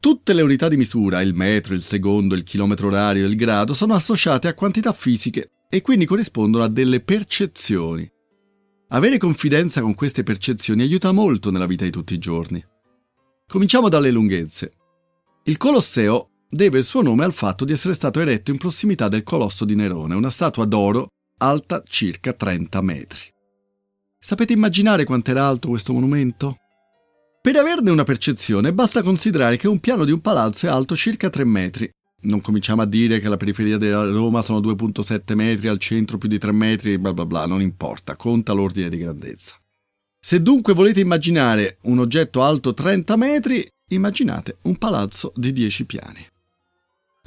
Tutte 0.01 0.33
le 0.33 0.41
unità 0.41 0.69
di 0.69 0.79
misura, 0.79 1.21
il 1.21 1.35
metro, 1.35 1.75
il 1.75 1.83
secondo, 1.83 2.35
il 2.35 2.43
chilometro 2.43 2.87
orario 2.87 3.27
il 3.27 3.37
grado, 3.37 3.75
sono 3.75 3.93
associate 3.93 4.49
a 4.49 4.55
quantità 4.55 4.95
fisiche 4.95 5.51
e 5.69 5.81
quindi 5.81 6.07
corrispondono 6.07 6.65
a 6.65 6.69
delle 6.69 7.01
percezioni. 7.01 8.11
Avere 8.89 9.19
confidenza 9.19 9.81
con 9.81 9.95
queste 9.95 10.23
percezioni 10.23 10.83
aiuta 10.83 11.13
molto 11.13 11.51
nella 11.51 11.67
vita 11.67 11.85
di 11.85 11.91
tutti 11.91 12.15
i 12.15 12.19
giorni. 12.19 12.65
Cominciamo 13.47 13.89
dalle 13.89 14.11
lunghezze. 14.11 14.73
Il 15.45 15.57
Colosseo 15.57 16.31
deve 16.49 16.79
il 16.79 16.85
suo 16.85 17.03
nome 17.03 17.25
al 17.25 17.33
fatto 17.33 17.65
di 17.65 17.73
essere 17.73 17.95
stato 17.95 18.21
eretto 18.21 18.51
in 18.51 18.59
prossimità 18.59 19.09
del 19.09 19.23
Colosso 19.23 19.65
di 19.65 19.75
Nerone, 19.75 20.15
una 20.15 20.31
statua 20.31 20.65
d'oro 20.65 21.09
alta 21.39 21.83
circa 21.87 22.33
30 22.33 22.81
metri. 22.81 23.35
Sapete 24.19 24.53
immaginare 24.53 25.05
quanto 25.05 25.31
era 25.31 25.47
alto 25.47 25.69
questo 25.69 25.93
monumento? 25.93 26.57
Per 27.41 27.55
averne 27.55 27.91
una 27.91 28.05
percezione 28.05 28.73
basta 28.73 29.03
considerare 29.03 29.57
che 29.57 29.69
un 29.69 29.79
piano 29.79 30.05
di 30.05 30.11
un 30.11 30.21
palazzo 30.21 30.67
è 30.67 30.69
alto 30.69 30.97
circa 30.97 31.31
3 31.31 31.45
metri. 31.45 31.89
Non 32.23 32.41
cominciamo 32.41 32.83
a 32.83 32.87
dire 32.87 33.19
che 33.19 33.29
la 33.29 33.37
periferia 33.37 33.77
della 33.77 34.03
Roma 34.03 34.43
sono 34.43 34.61
2,7 34.61 35.35
metri, 35.35 35.69
al 35.69 35.79
centro 35.79 36.19
più 36.19 36.29
di 36.29 36.39
3 36.39 36.53
metri, 36.53 36.99
bla 36.99 37.13
bla 37.13 37.27
bla, 37.27 37.47
non 37.47 37.61
importa, 37.61 38.17
conta 38.17 38.53
l'ordine 38.53 38.89
di 38.89 38.97
grandezza. 38.97 39.55
Se 40.19 40.43
dunque 40.43 40.75
volete 40.75 41.01
immaginare 41.01 41.79
un 41.83 42.01
oggetto 42.01 42.43
alto 42.43 42.75
30 42.75 43.17
metri, 43.17 43.65
immaginate 43.91 44.59
un 44.63 44.77
palazzo 44.77 45.33
di 45.37 45.53
10 45.53 45.85
piani. 45.85 46.27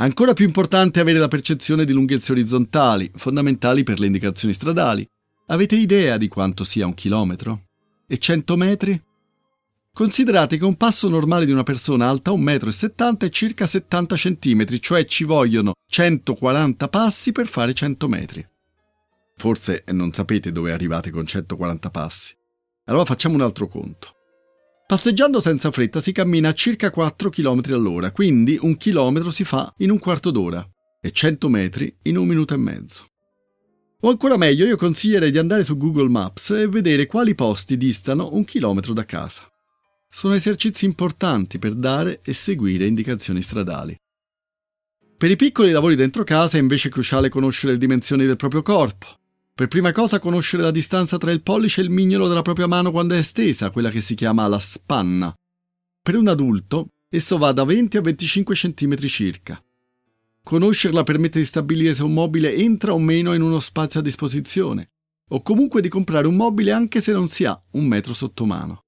Ancora 0.02 0.34
più 0.34 0.46
importante 0.46 1.00
è 1.00 1.02
avere 1.02 1.20
la 1.20 1.28
percezione 1.28 1.86
di 1.86 1.94
lunghezze 1.94 2.32
orizzontali, 2.32 3.12
fondamentali 3.16 3.84
per 3.84 4.00
le 4.00 4.08
indicazioni 4.08 4.54
stradali. 4.54 5.06
Avete 5.48 5.76
idea 5.76 6.18
di 6.18 6.28
quanto 6.28 6.64
sia 6.64 6.86
un 6.86 6.94
chilometro? 6.94 7.68
E 8.08 8.18
100 8.18 8.58
metri? 8.58 9.02
Considerate 9.94 10.58
che 10.58 10.66
un 10.66 10.76
passo 10.76 11.10
normale 11.10 11.46
di 11.46 11.52
una 11.52 11.64
persona 11.64 12.08
alta 12.08 12.32
1,70 12.32 13.12
m 13.12 13.18
è 13.18 13.30
circa 13.30 13.66
70 13.66 14.16
cm, 14.16 14.78
cioè 14.80 15.04
ci 15.06 15.24
vogliono 15.26 15.74
140 15.90 16.88
passi 16.88 17.32
per 17.32 17.48
fare 17.48 17.74
100 17.74 18.08
metri. 18.08 18.48
Forse 19.36 19.84
non 19.92 20.12
sapete 20.12 20.52
dove 20.52 20.72
arrivate 20.72 21.12
con 21.12 21.26
140 21.26 21.90
passi. 21.90 22.34
Allora 22.86 23.06
facciamo 23.06 23.36
un 23.36 23.42
altro 23.42 23.68
conto. 23.68 24.16
Passeggiando 24.88 25.40
senza 25.40 25.70
fretta 25.70 26.02
si 26.02 26.12
cammina 26.12 26.50
a 26.50 26.54
circa 26.54 26.90
4 26.90 27.30
km 27.30 27.62
all'ora, 27.74 28.12
quindi 28.12 28.58
un 28.62 28.76
chilometro 28.76 29.30
si 29.30 29.44
fa 29.44 29.72
in 29.78 29.92
un 29.92 30.00
quarto 30.00 30.32
d'ora 30.32 30.68
e 31.00 31.12
100 31.12 31.48
metri 31.48 31.96
in 32.04 32.18
un 32.18 32.28
minuto 32.28 32.54
e 32.54 32.58
mezzo. 32.58 33.06
O 34.02 34.10
ancora 34.10 34.38
meglio, 34.38 34.66
io 34.66 34.78
consiglierei 34.78 35.30
di 35.30 35.38
andare 35.38 35.64
su 35.64 35.78
Google 35.78 36.10
Maps 36.10 36.52
e 36.52 36.68
vedere 36.68 37.06
quali 37.06 37.36
posti 37.36 37.78
distano 37.78 38.34
un 38.34 38.44
chilometro 38.46 38.94
da 38.94 39.06
casa. 39.06 39.44
Sono 40.12 40.34
esercizi 40.34 40.86
importanti 40.86 41.60
per 41.60 41.76
dare 41.76 42.22
e 42.24 42.34
seguire 42.34 42.86
indicazioni 42.86 43.42
stradali. 43.42 43.96
Per 45.16 45.30
i 45.30 45.36
piccoli 45.36 45.72
lavori 45.72 45.96
dentro 45.96 46.24
casa 46.24 46.58
è 46.58 46.60
invece 46.60 46.90
cruciale 46.90 47.30
conoscere 47.30 47.74
le 47.74 47.78
dimensioni 47.78 48.26
del 48.26 48.36
proprio 48.36 48.62
corpo, 48.62 49.08
per 49.54 49.68
prima 49.68 49.92
cosa 49.92 50.20
conoscere 50.20 50.64
la 50.64 50.72
distanza 50.72 51.18
tra 51.18 51.32
il 51.32 51.44
pollice 51.44 51.82
e 51.82 51.84
il 51.84 51.90
mignolo 51.90 52.28
della 52.28 52.42
propria 52.42 52.66
mano 52.66 52.92
quando 52.92 53.14
è 53.14 53.18
estesa, 53.18 53.70
quella 53.70 53.90
che 53.90 54.02
si 54.02 54.16
chiama 54.16 54.48
la 54.48 54.60
spanna. 54.60 55.34
Per 56.02 56.16
un 56.16 56.28
adulto 56.28 56.88
esso 57.10 57.38
va 57.38 57.52
da 57.52 57.66
20 57.66 57.98
a 57.98 58.02
25 58.02 58.56
cm 58.56 58.96
circa. 59.08 59.62
Conoscerla 60.42 61.04
permette 61.04 61.40
di 61.40 61.46
stabilire 61.46 61.94
se 61.94 62.04
un 62.04 62.14
mobile 62.14 62.56
entra 62.56 62.94
o 62.94 63.00
meno 63.00 63.34
in 63.34 63.42
uno 63.42 63.60
spazio 63.60 64.00
a 64.00 64.04
disposizione, 64.04 64.92
o 65.30 65.42
comunque 65.42 65.82
di 65.82 65.90
comprare 65.90 66.26
un 66.26 66.36
mobile 66.36 66.72
anche 66.72 67.02
se 67.02 67.12
non 67.12 67.28
si 67.28 67.46
ha 67.46 67.60
un 67.72 67.86
metro 67.86 68.14
sotto 68.14 68.46
mano. 68.46 68.86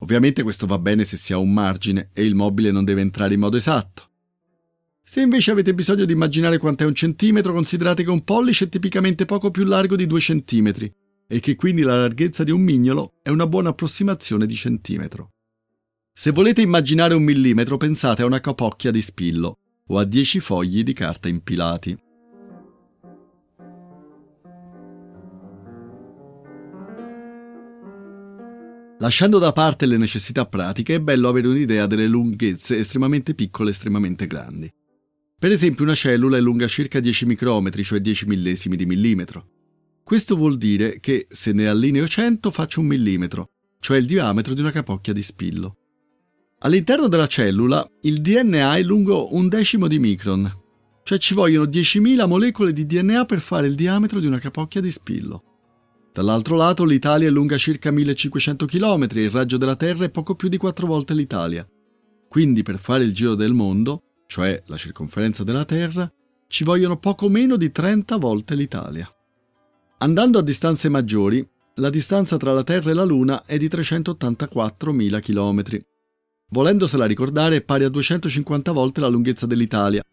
Ovviamente 0.00 0.42
questo 0.42 0.66
va 0.66 0.78
bene 0.78 1.04
se 1.04 1.16
si 1.16 1.32
ha 1.32 1.38
un 1.38 1.52
margine 1.52 2.10
e 2.12 2.24
il 2.24 2.34
mobile 2.34 2.70
non 2.70 2.84
deve 2.84 3.00
entrare 3.00 3.34
in 3.34 3.40
modo 3.40 3.56
esatto. 3.56 4.08
Se 5.02 5.20
invece 5.20 5.50
avete 5.50 5.74
bisogno 5.74 6.04
di 6.04 6.12
immaginare 6.12 6.58
quant'è 6.58 6.84
un 6.84 6.94
centimetro, 6.94 7.52
considerate 7.52 8.04
che 8.04 8.10
un 8.10 8.22
pollice 8.22 8.66
è 8.66 8.68
tipicamente 8.68 9.24
poco 9.24 9.50
più 9.50 9.64
largo 9.64 9.96
di 9.96 10.06
2 10.06 10.20
centimetri 10.20 10.92
e 11.26 11.40
che 11.40 11.56
quindi 11.56 11.82
la 11.82 11.96
larghezza 11.96 12.44
di 12.44 12.50
un 12.50 12.60
mignolo 12.60 13.14
è 13.22 13.28
una 13.28 13.46
buona 13.46 13.70
approssimazione 13.70 14.46
di 14.46 14.54
centimetro. 14.54 15.32
Se 16.12 16.30
volete 16.30 16.60
immaginare 16.60 17.14
un 17.14 17.22
millimetro, 17.22 17.76
pensate 17.76 18.22
a 18.22 18.26
una 18.26 18.40
capocchia 18.40 18.90
di 18.90 19.02
spillo 19.02 19.58
o 19.86 19.98
a 19.98 20.04
10 20.04 20.40
fogli 20.40 20.82
di 20.82 20.92
carta 20.92 21.28
impilati. 21.28 21.98
Lasciando 29.00 29.38
da 29.38 29.52
parte 29.52 29.86
le 29.86 29.96
necessità 29.96 30.44
pratiche, 30.44 30.96
è 30.96 31.00
bello 31.00 31.28
avere 31.28 31.48
un'idea 31.48 31.86
delle 31.86 32.06
lunghezze 32.06 32.76
estremamente 32.76 33.34
piccole 33.34 33.70
e 33.70 33.72
estremamente 33.72 34.26
grandi. 34.26 34.70
Per 35.38 35.50
esempio 35.50 35.84
una 35.84 35.94
cellula 35.94 36.36
è 36.36 36.40
lunga 36.40 36.68
circa 36.68 37.00
10 37.00 37.24
micrometri, 37.24 37.82
cioè 37.82 38.00
10 38.00 38.26
millesimi 38.26 38.76
di 38.76 38.84
millimetro. 38.84 39.48
Questo 40.04 40.36
vuol 40.36 40.58
dire 40.58 41.00
che 41.00 41.26
se 41.30 41.52
ne 41.52 41.66
allineo 41.66 42.06
100 42.06 42.50
faccio 42.50 42.80
un 42.80 42.88
millimetro, 42.88 43.52
cioè 43.80 43.96
il 43.96 44.04
diametro 44.04 44.52
di 44.52 44.60
una 44.60 44.70
capocchia 44.70 45.14
di 45.14 45.22
spillo. 45.22 45.76
All'interno 46.58 47.08
della 47.08 47.26
cellula 47.26 47.88
il 48.02 48.20
DNA 48.20 48.76
è 48.76 48.82
lungo 48.82 49.34
un 49.34 49.48
decimo 49.48 49.86
di 49.86 49.98
micron, 49.98 50.52
cioè 51.04 51.16
ci 51.16 51.32
vogliono 51.32 51.64
10.000 51.64 52.28
molecole 52.28 52.74
di 52.74 52.84
DNA 52.84 53.24
per 53.24 53.40
fare 53.40 53.66
il 53.66 53.74
diametro 53.74 54.20
di 54.20 54.26
una 54.26 54.38
capocchia 54.38 54.82
di 54.82 54.90
spillo. 54.90 55.49
Dall'altro 56.12 56.56
lato 56.56 56.84
l'Italia 56.84 57.28
è 57.28 57.30
lunga 57.30 57.56
circa 57.56 57.90
1500 57.90 58.66
km 58.66 59.06
e 59.14 59.22
il 59.22 59.30
raggio 59.30 59.56
della 59.56 59.76
Terra 59.76 60.04
è 60.04 60.10
poco 60.10 60.34
più 60.34 60.48
di 60.48 60.56
4 60.56 60.86
volte 60.86 61.14
l'Italia. 61.14 61.66
Quindi 62.28 62.62
per 62.62 62.78
fare 62.78 63.04
il 63.04 63.14
giro 63.14 63.34
del 63.34 63.52
mondo 63.52 64.02
cioè 64.30 64.62
la 64.66 64.76
circonferenza 64.76 65.42
della 65.42 65.64
Terra, 65.64 66.10
ci 66.46 66.62
vogliono 66.62 66.98
poco 66.98 67.28
meno 67.28 67.56
di 67.56 67.72
30 67.72 68.16
volte 68.16 68.54
l'Italia. 68.54 69.12
Andando 69.98 70.38
a 70.38 70.42
distanze 70.42 70.88
maggiori, 70.88 71.46
la 71.74 71.90
distanza 71.90 72.36
tra 72.36 72.52
la 72.52 72.62
Terra 72.62 72.92
e 72.92 72.94
la 72.94 73.02
Luna 73.02 73.44
è 73.44 73.58
di 73.58 73.66
384.000 73.66 75.20
km. 75.20 75.84
Volendosela 76.50 77.06
ricordare 77.06 77.56
è 77.56 77.62
pari 77.62 77.82
a 77.82 77.88
250 77.88 78.70
volte 78.70 79.00
la 79.00 79.08
lunghezza 79.08 79.46
dell'Italia. 79.46 80.04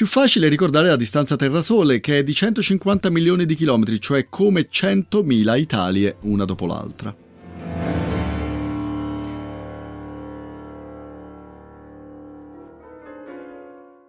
Più 0.00 0.08
facile 0.08 0.48
ricordare 0.48 0.88
la 0.88 0.96
distanza 0.96 1.36
Terra-Sole, 1.36 2.00
che 2.00 2.20
è 2.20 2.22
di 2.22 2.32
150 2.32 3.10
milioni 3.10 3.44
di 3.44 3.54
chilometri, 3.54 4.00
cioè 4.00 4.30
come 4.30 4.66
100.000 4.66 5.58
Italie 5.58 6.16
una 6.20 6.46
dopo 6.46 6.64
l'altra. 6.64 7.14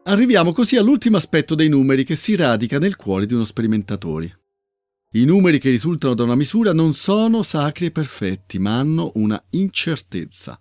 Arriviamo 0.04 0.54
così 0.54 0.77
all'ultimo 0.77 1.17
aspetto 1.17 1.56
dei 1.56 1.67
numeri 1.67 2.06
che 2.06 2.15
si 2.15 2.38
radica 2.38 2.80
nel 2.80 2.95
cuore 2.95 3.25
di 3.25 3.34
uno 3.34 3.43
sperimentatore. 3.43 4.39
I 5.15 5.25
numeri 5.25 5.60
che 5.60 5.69
risultano 5.69 6.13
da 6.13 6.23
una 6.23 6.36
misura 6.36 6.71
non 6.71 6.93
sono 6.93 7.43
sacri 7.43 7.88
e 7.88 7.91
perfetti, 7.91 8.60
ma 8.60 8.77
hanno 8.77 9.12
una 9.15 9.43
incertezza. 9.49 10.58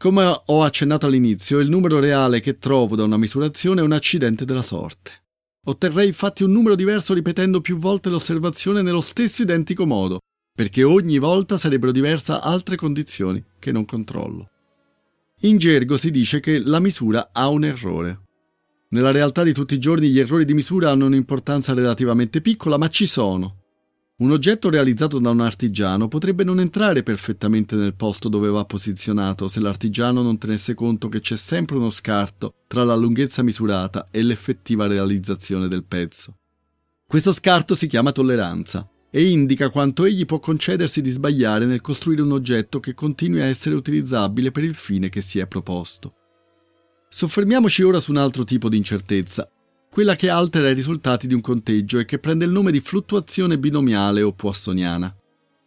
Come 0.00 0.42
ho 0.44 0.62
accennato 0.62 1.06
all'inizio, 1.06 1.58
il 1.58 1.68
numero 1.68 1.98
reale 1.98 2.38
che 2.38 2.58
trovo 2.58 2.94
da 2.94 3.02
una 3.02 3.16
misurazione 3.16 3.80
è 3.80 3.84
un 3.84 3.90
accidente 3.90 4.44
della 4.44 4.62
sorte. 4.62 5.10
Otterrei 5.66 6.06
infatti 6.06 6.44
un 6.44 6.52
numero 6.52 6.76
diverso 6.76 7.14
ripetendo 7.14 7.60
più 7.60 7.78
volte 7.78 8.08
l'osservazione 8.08 8.82
nello 8.82 9.00
stesso 9.00 9.42
identico 9.42 9.86
modo, 9.86 10.20
perché 10.54 10.84
ogni 10.84 11.18
volta 11.18 11.56
sarebbero 11.56 11.90
diverse 11.90 12.30
altre 12.30 12.76
condizioni 12.76 13.42
che 13.58 13.72
non 13.72 13.84
controllo. 13.84 14.48
In 15.40 15.58
gergo 15.58 15.96
si 15.96 16.12
dice 16.12 16.38
che 16.38 16.60
la 16.60 16.78
misura 16.78 17.30
ha 17.32 17.48
un 17.48 17.64
errore. 17.64 18.20
Nella 18.90 19.10
realtà 19.10 19.42
di 19.42 19.52
tutti 19.52 19.74
i 19.74 19.80
giorni 19.80 20.10
gli 20.10 20.20
errori 20.20 20.44
di 20.44 20.54
misura 20.54 20.92
hanno 20.92 21.06
un'importanza 21.06 21.74
relativamente 21.74 22.40
piccola, 22.40 22.78
ma 22.78 22.88
ci 22.88 23.06
sono. 23.06 23.57
Un 24.20 24.32
oggetto 24.32 24.68
realizzato 24.68 25.20
da 25.20 25.30
un 25.30 25.40
artigiano 25.40 26.08
potrebbe 26.08 26.42
non 26.42 26.58
entrare 26.58 27.04
perfettamente 27.04 27.76
nel 27.76 27.94
posto 27.94 28.28
dove 28.28 28.48
va 28.48 28.64
posizionato 28.64 29.46
se 29.46 29.60
l'artigiano 29.60 30.22
non 30.22 30.38
tenesse 30.38 30.74
conto 30.74 31.08
che 31.08 31.20
c'è 31.20 31.36
sempre 31.36 31.76
uno 31.76 31.90
scarto 31.90 32.54
tra 32.66 32.82
la 32.82 32.96
lunghezza 32.96 33.44
misurata 33.44 34.08
e 34.10 34.22
l'effettiva 34.22 34.88
realizzazione 34.88 35.68
del 35.68 35.84
pezzo. 35.84 36.34
Questo 37.06 37.32
scarto 37.32 37.76
si 37.76 37.86
chiama 37.86 38.10
tolleranza 38.10 38.90
e 39.08 39.24
indica 39.24 39.70
quanto 39.70 40.04
egli 40.04 40.26
può 40.26 40.40
concedersi 40.40 41.00
di 41.00 41.10
sbagliare 41.10 41.64
nel 41.64 41.80
costruire 41.80 42.22
un 42.22 42.32
oggetto 42.32 42.80
che 42.80 42.94
continui 42.94 43.40
a 43.40 43.46
essere 43.46 43.76
utilizzabile 43.76 44.50
per 44.50 44.64
il 44.64 44.74
fine 44.74 45.10
che 45.10 45.20
si 45.20 45.38
è 45.38 45.46
proposto. 45.46 46.14
Soffermiamoci 47.08 47.84
ora 47.84 48.00
su 48.00 48.10
un 48.10 48.16
altro 48.16 48.42
tipo 48.42 48.68
di 48.68 48.78
incertezza, 48.78 49.48
quella 49.98 50.14
che 50.14 50.30
altera 50.30 50.70
i 50.70 50.74
risultati 50.74 51.26
di 51.26 51.34
un 51.34 51.40
conteggio 51.40 51.98
e 51.98 52.04
che 52.04 52.20
prende 52.20 52.44
il 52.44 52.52
nome 52.52 52.70
di 52.70 52.78
fluttuazione 52.78 53.58
binomiale 53.58 54.22
o 54.22 54.32
poissoniana. 54.32 55.12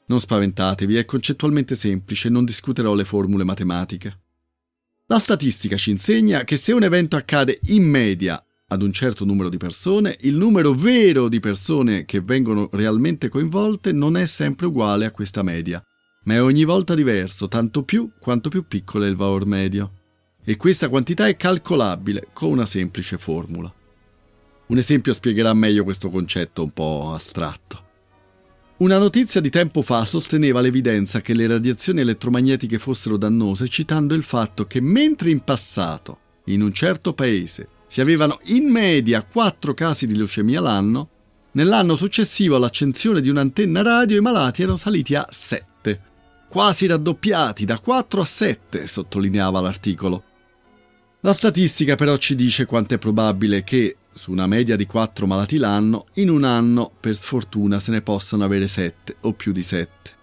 Non 0.06 0.22
spaventatevi, 0.22 0.96
è 0.96 1.04
concettualmente 1.04 1.76
semplice, 1.76 2.30
non 2.30 2.46
discuterò 2.46 2.94
le 2.94 3.04
formule 3.04 3.44
matematiche. 3.44 4.20
La 5.08 5.20
statistica 5.20 5.76
ci 5.76 5.92
insegna 5.92 6.46
che 6.46 6.56
se 6.56 6.72
un 6.72 6.84
evento 6.84 7.18
accade 7.18 7.60
in 7.72 7.84
media 7.84 8.42
ad 8.70 8.82
un 8.82 8.94
certo 8.94 9.26
numero 9.26 9.50
di 9.50 9.58
persone, 9.58 10.16
il 10.22 10.36
numero 10.36 10.72
vero 10.72 11.28
di 11.28 11.42
persone 11.42 12.06
che 12.06 12.22
vengono 12.22 12.70
realmente 12.72 13.28
coinvolte 13.28 13.92
non 13.92 14.16
è 14.16 14.26
sempre 14.26 14.68
uguale 14.68 15.04
a 15.04 15.12
questa 15.12 15.44
media, 15.44 15.84
ma 16.24 16.36
è 16.36 16.42
ogni 16.42 16.64
volta 16.64 16.96
diverso, 16.96 17.50
tanto 17.50 17.84
più 17.84 18.10
quanto 18.18 18.48
più 18.48 18.66
piccolo 18.66 19.04
è 19.04 19.10
il 19.10 19.18
valore 19.18 19.44
medio. 19.44 19.92
e 20.46 20.56
questa 20.56 20.88
quantità 20.88 21.28
è 21.28 21.36
calcolabile 21.36 22.30
con 22.32 22.50
una 22.50 22.66
semplice 22.66 23.18
formula. 23.18 23.72
Un 24.72 24.78
esempio 24.78 25.14
spiegherà 25.14 25.54
meglio 25.54 25.84
questo 25.84 26.10
concetto 26.10 26.64
un 26.64 26.72
po' 26.72 27.12
astratto. 27.14 27.90
Una 28.78 28.98
notizia 28.98 29.42
di 29.42 29.50
tempo 29.50 29.82
fa 29.82 30.06
sosteneva 30.06 30.62
l'evidenza 30.62 31.20
che 31.20 31.34
le 31.34 31.46
radiazioni 31.46 32.00
elettromagnetiche 32.00 32.80
fossero 32.80 33.18
dannose 33.18 33.68
citando 33.68 34.14
il 34.14 34.24
fatto 34.24 34.68
che 34.68 34.80
mentre 34.80 35.30
in 35.30 35.42
passato, 35.42 36.20
in 36.46 36.62
un 36.62 36.72
certo 36.72 37.14
paese, 37.14 37.68
si 37.86 38.00
avevano 38.00 38.40
in 38.46 38.72
media 38.72 39.24
4 39.24 39.74
casi 39.74 40.08
di 40.08 40.16
leucemia 40.16 40.62
l'anno, 40.62 41.10
nell'anno 41.52 41.98
successivo 41.98 42.56
all'accensione 42.56 43.20
di 43.20 43.28
un'antenna 43.28 43.82
radio 43.82 44.20
i 44.20 44.22
malati 44.22 44.62
erano 44.62 44.78
saliti 44.78 45.16
a 45.16 45.28
7. 45.30 46.02
Quasi 46.48 46.88
raddoppiati 46.88 47.66
da 47.66 47.78
4 47.78 48.22
a 48.22 48.26
7, 48.26 48.88
sottolineava 48.88 49.60
l'articolo. 49.60 50.24
La 51.24 51.34
statistica 51.34 51.96
però 51.96 52.16
ci 52.16 52.36
dice 52.36 52.66
quanto 52.66 52.94
è 52.94 52.98
probabile 52.98 53.66
che, 53.66 53.98
su 54.14 54.32
una 54.32 54.48
media 54.48 54.76
di 54.76 54.86
4 54.86 55.26
malati 55.26 55.58
l'anno, 55.58 56.06
in 56.16 56.30
un 56.30 56.44
anno 56.44 56.92
per 57.00 57.16
sfortuna 57.16 57.80
se 57.80 57.92
ne 57.92 58.02
possano 58.02 58.44
avere 58.44 58.68
7 58.68 59.18
o 59.22 59.34
più 59.34 59.52
di 59.52 59.64
7. 59.64 60.20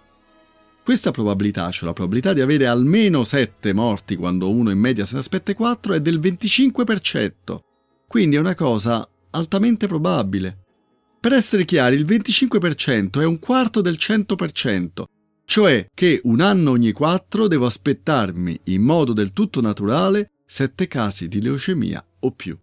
Questa 0.83 1.11
probabilità, 1.11 1.71
cioè 1.71 1.85
la 1.87 1.93
probabilità 1.93 2.33
di 2.33 2.41
avere 2.41 2.67
almeno 2.67 3.23
7 3.23 3.73
morti 3.75 4.17
quando 4.17 4.51
uno 4.51 4.71
in 4.71 4.79
media 4.79 5.05
se 5.05 5.15
ne 5.15 5.21
aspetta 5.21 5.53
4, 5.53 5.95
è 5.95 6.01
del 6.01 6.19
25%. 6.19 7.59
Quindi 8.07 8.37
è 8.37 8.39
una 8.39 8.55
cosa 8.55 9.07
altamente 9.31 9.87
probabile. 9.87 10.65
Per 11.21 11.33
essere 11.33 11.65
chiari, 11.65 11.97
il 11.97 12.07
25% 12.07 13.21
è 13.21 13.25
un 13.25 13.39
quarto 13.39 13.81
del 13.81 13.97
100%, 13.99 15.05
cioè 15.45 15.89
che 15.93 16.21
un 16.25 16.41
anno 16.41 16.71
ogni 16.71 16.93
4 16.93 17.49
devo 17.49 17.67
aspettarmi 17.67 18.59
in 18.65 18.83
modo 18.83 19.13
del 19.13 19.33
tutto 19.33 19.61
naturale 19.61 20.31
7 20.47 20.89
casi 20.89 21.29
di 21.29 21.43
leucemia 21.43 22.03
o 22.21 22.31
più. 22.31 22.57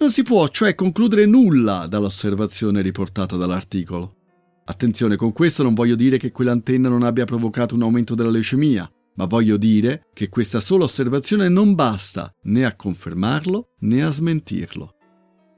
Non 0.00 0.10
si 0.10 0.22
può 0.22 0.48
cioè 0.48 0.74
concludere 0.74 1.26
nulla 1.26 1.86
dall'osservazione 1.86 2.80
riportata 2.80 3.36
dall'articolo. 3.36 4.16
Attenzione, 4.64 5.16
con 5.16 5.34
questo 5.34 5.62
non 5.62 5.74
voglio 5.74 5.94
dire 5.94 6.16
che 6.16 6.32
quell'antenna 6.32 6.88
non 6.88 7.02
abbia 7.02 7.26
provocato 7.26 7.74
un 7.74 7.82
aumento 7.82 8.14
della 8.14 8.30
leucemia, 8.30 8.90
ma 9.16 9.26
voglio 9.26 9.58
dire 9.58 10.06
che 10.14 10.30
questa 10.30 10.58
sola 10.58 10.84
osservazione 10.84 11.50
non 11.50 11.74
basta 11.74 12.32
né 12.44 12.64
a 12.64 12.74
confermarlo 12.74 13.74
né 13.80 14.02
a 14.02 14.10
smentirlo. 14.10 14.94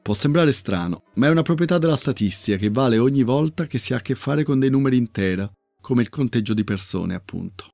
Può 0.03 0.13
sembrare 0.13 0.51
strano, 0.51 1.05
ma 1.15 1.29
è 1.29 1.31
una 1.31 1.43
proprietà 1.43 1.79
della 1.79 1.95
statistica 1.95 2.57
che 2.57 2.69
vale 2.69 2.99
ogni 2.99 3.23
volta 3.23 3.67
che 3.67 3.79
si 3.79 3.95
ha 3.95 3.99
a 3.99 4.03
che 4.03 4.17
fare 4.17 4.43
con 4.43 4.59
dei 4.59 4.71
numeri 4.71 4.97
intera, 4.97 5.49
come 5.81 6.03
il 6.03 6.09
conteggio 6.09 6.53
di 6.53 6.65
persone, 6.65 7.15
appunto. 7.15 7.67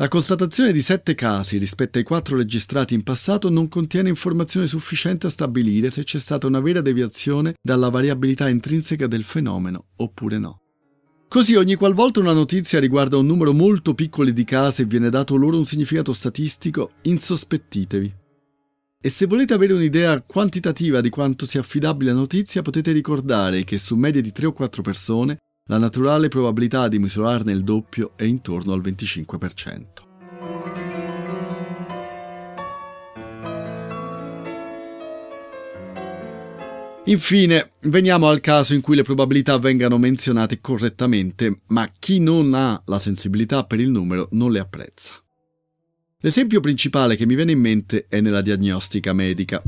La 0.00 0.06
constatazione 0.06 0.70
di 0.70 0.80
sette 0.80 1.16
casi 1.16 1.58
rispetto 1.58 1.98
ai 1.98 2.04
quattro 2.04 2.36
registrati 2.36 2.94
in 2.94 3.02
passato 3.02 3.50
non 3.50 3.66
contiene 3.68 4.08
informazione 4.08 4.68
sufficiente 4.68 5.26
a 5.26 5.30
stabilire 5.30 5.90
se 5.90 6.04
c'è 6.04 6.20
stata 6.20 6.46
una 6.46 6.60
vera 6.60 6.80
deviazione 6.80 7.54
dalla 7.60 7.88
variabilità 7.88 8.48
intrinseca 8.48 9.08
del 9.08 9.24
fenomeno 9.24 9.86
oppure 9.96 10.38
no. 10.38 10.60
Così 11.26 11.56
ogni 11.56 11.74
qualvolta 11.74 12.20
una 12.20 12.32
notizia 12.32 12.78
riguarda 12.78 13.16
un 13.16 13.26
numero 13.26 13.52
molto 13.52 13.92
piccolo 13.92 14.30
di 14.30 14.44
casi 14.44 14.82
e 14.82 14.84
viene 14.84 15.10
dato 15.10 15.34
loro 15.34 15.56
un 15.56 15.64
significato 15.64 16.12
statistico, 16.12 16.92
insospettitevi. 17.02 18.14
E 19.00 19.08
se 19.08 19.26
volete 19.26 19.54
avere 19.54 19.72
un'idea 19.72 20.22
quantitativa 20.22 21.00
di 21.00 21.08
quanto 21.08 21.44
sia 21.44 21.58
affidabile 21.58 22.12
la 22.12 22.18
notizia, 22.18 22.62
potete 22.62 22.92
ricordare 22.92 23.64
che 23.64 23.78
su 23.78 23.96
medie 23.96 24.22
di 24.22 24.30
3 24.30 24.46
o 24.46 24.52
4 24.52 24.80
persone 24.80 25.38
la 25.68 25.76
naturale 25.78 26.28
probabilità 26.28 26.88
di 26.88 26.98
misurarne 26.98 27.52
il 27.52 27.62
doppio 27.62 28.12
è 28.16 28.24
intorno 28.24 28.72
al 28.72 28.80
25%. 28.80 30.06
Infine, 37.04 37.70
veniamo 37.82 38.28
al 38.28 38.40
caso 38.40 38.74
in 38.74 38.82
cui 38.82 38.96
le 38.96 39.02
probabilità 39.02 39.58
vengano 39.58 39.96
menzionate 39.96 40.60
correttamente, 40.60 41.60
ma 41.68 41.90
chi 41.98 42.18
non 42.18 42.52
ha 42.54 42.82
la 42.86 42.98
sensibilità 42.98 43.64
per 43.64 43.80
il 43.80 43.88
numero 43.88 44.28
non 44.32 44.52
le 44.52 44.58
apprezza. 44.58 45.12
L'esempio 46.20 46.60
principale 46.60 47.16
che 47.16 47.24
mi 47.26 47.34
viene 47.34 47.52
in 47.52 47.60
mente 47.60 48.06
è 48.08 48.20
nella 48.20 48.42
diagnostica 48.42 49.12
medica. 49.12 49.62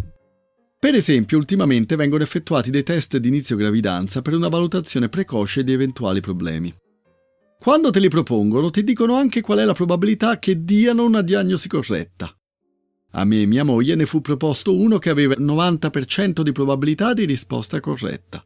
Per 0.80 0.94
esempio, 0.94 1.36
ultimamente 1.36 1.94
vengono 1.94 2.22
effettuati 2.22 2.70
dei 2.70 2.82
test 2.82 3.18
di 3.18 3.28
inizio 3.28 3.54
gravidanza 3.54 4.22
per 4.22 4.32
una 4.32 4.48
valutazione 4.48 5.10
precoce 5.10 5.62
di 5.62 5.72
eventuali 5.72 6.20
problemi. 6.20 6.74
Quando 7.60 7.90
te 7.90 8.00
li 8.00 8.08
propongono, 8.08 8.70
ti 8.70 8.82
dicono 8.82 9.14
anche 9.14 9.42
qual 9.42 9.58
è 9.58 9.66
la 9.66 9.74
probabilità 9.74 10.38
che 10.38 10.64
diano 10.64 11.04
una 11.04 11.20
diagnosi 11.20 11.68
corretta. 11.68 12.34
A 13.10 13.24
me 13.26 13.42
e 13.42 13.46
mia 13.46 13.62
moglie 13.62 13.94
ne 13.94 14.06
fu 14.06 14.22
proposto 14.22 14.74
uno 14.74 14.96
che 14.96 15.10
aveva 15.10 15.34
il 15.34 15.42
90% 15.42 16.40
di 16.40 16.52
probabilità 16.52 17.12
di 17.12 17.26
risposta 17.26 17.78
corretta. 17.78 18.42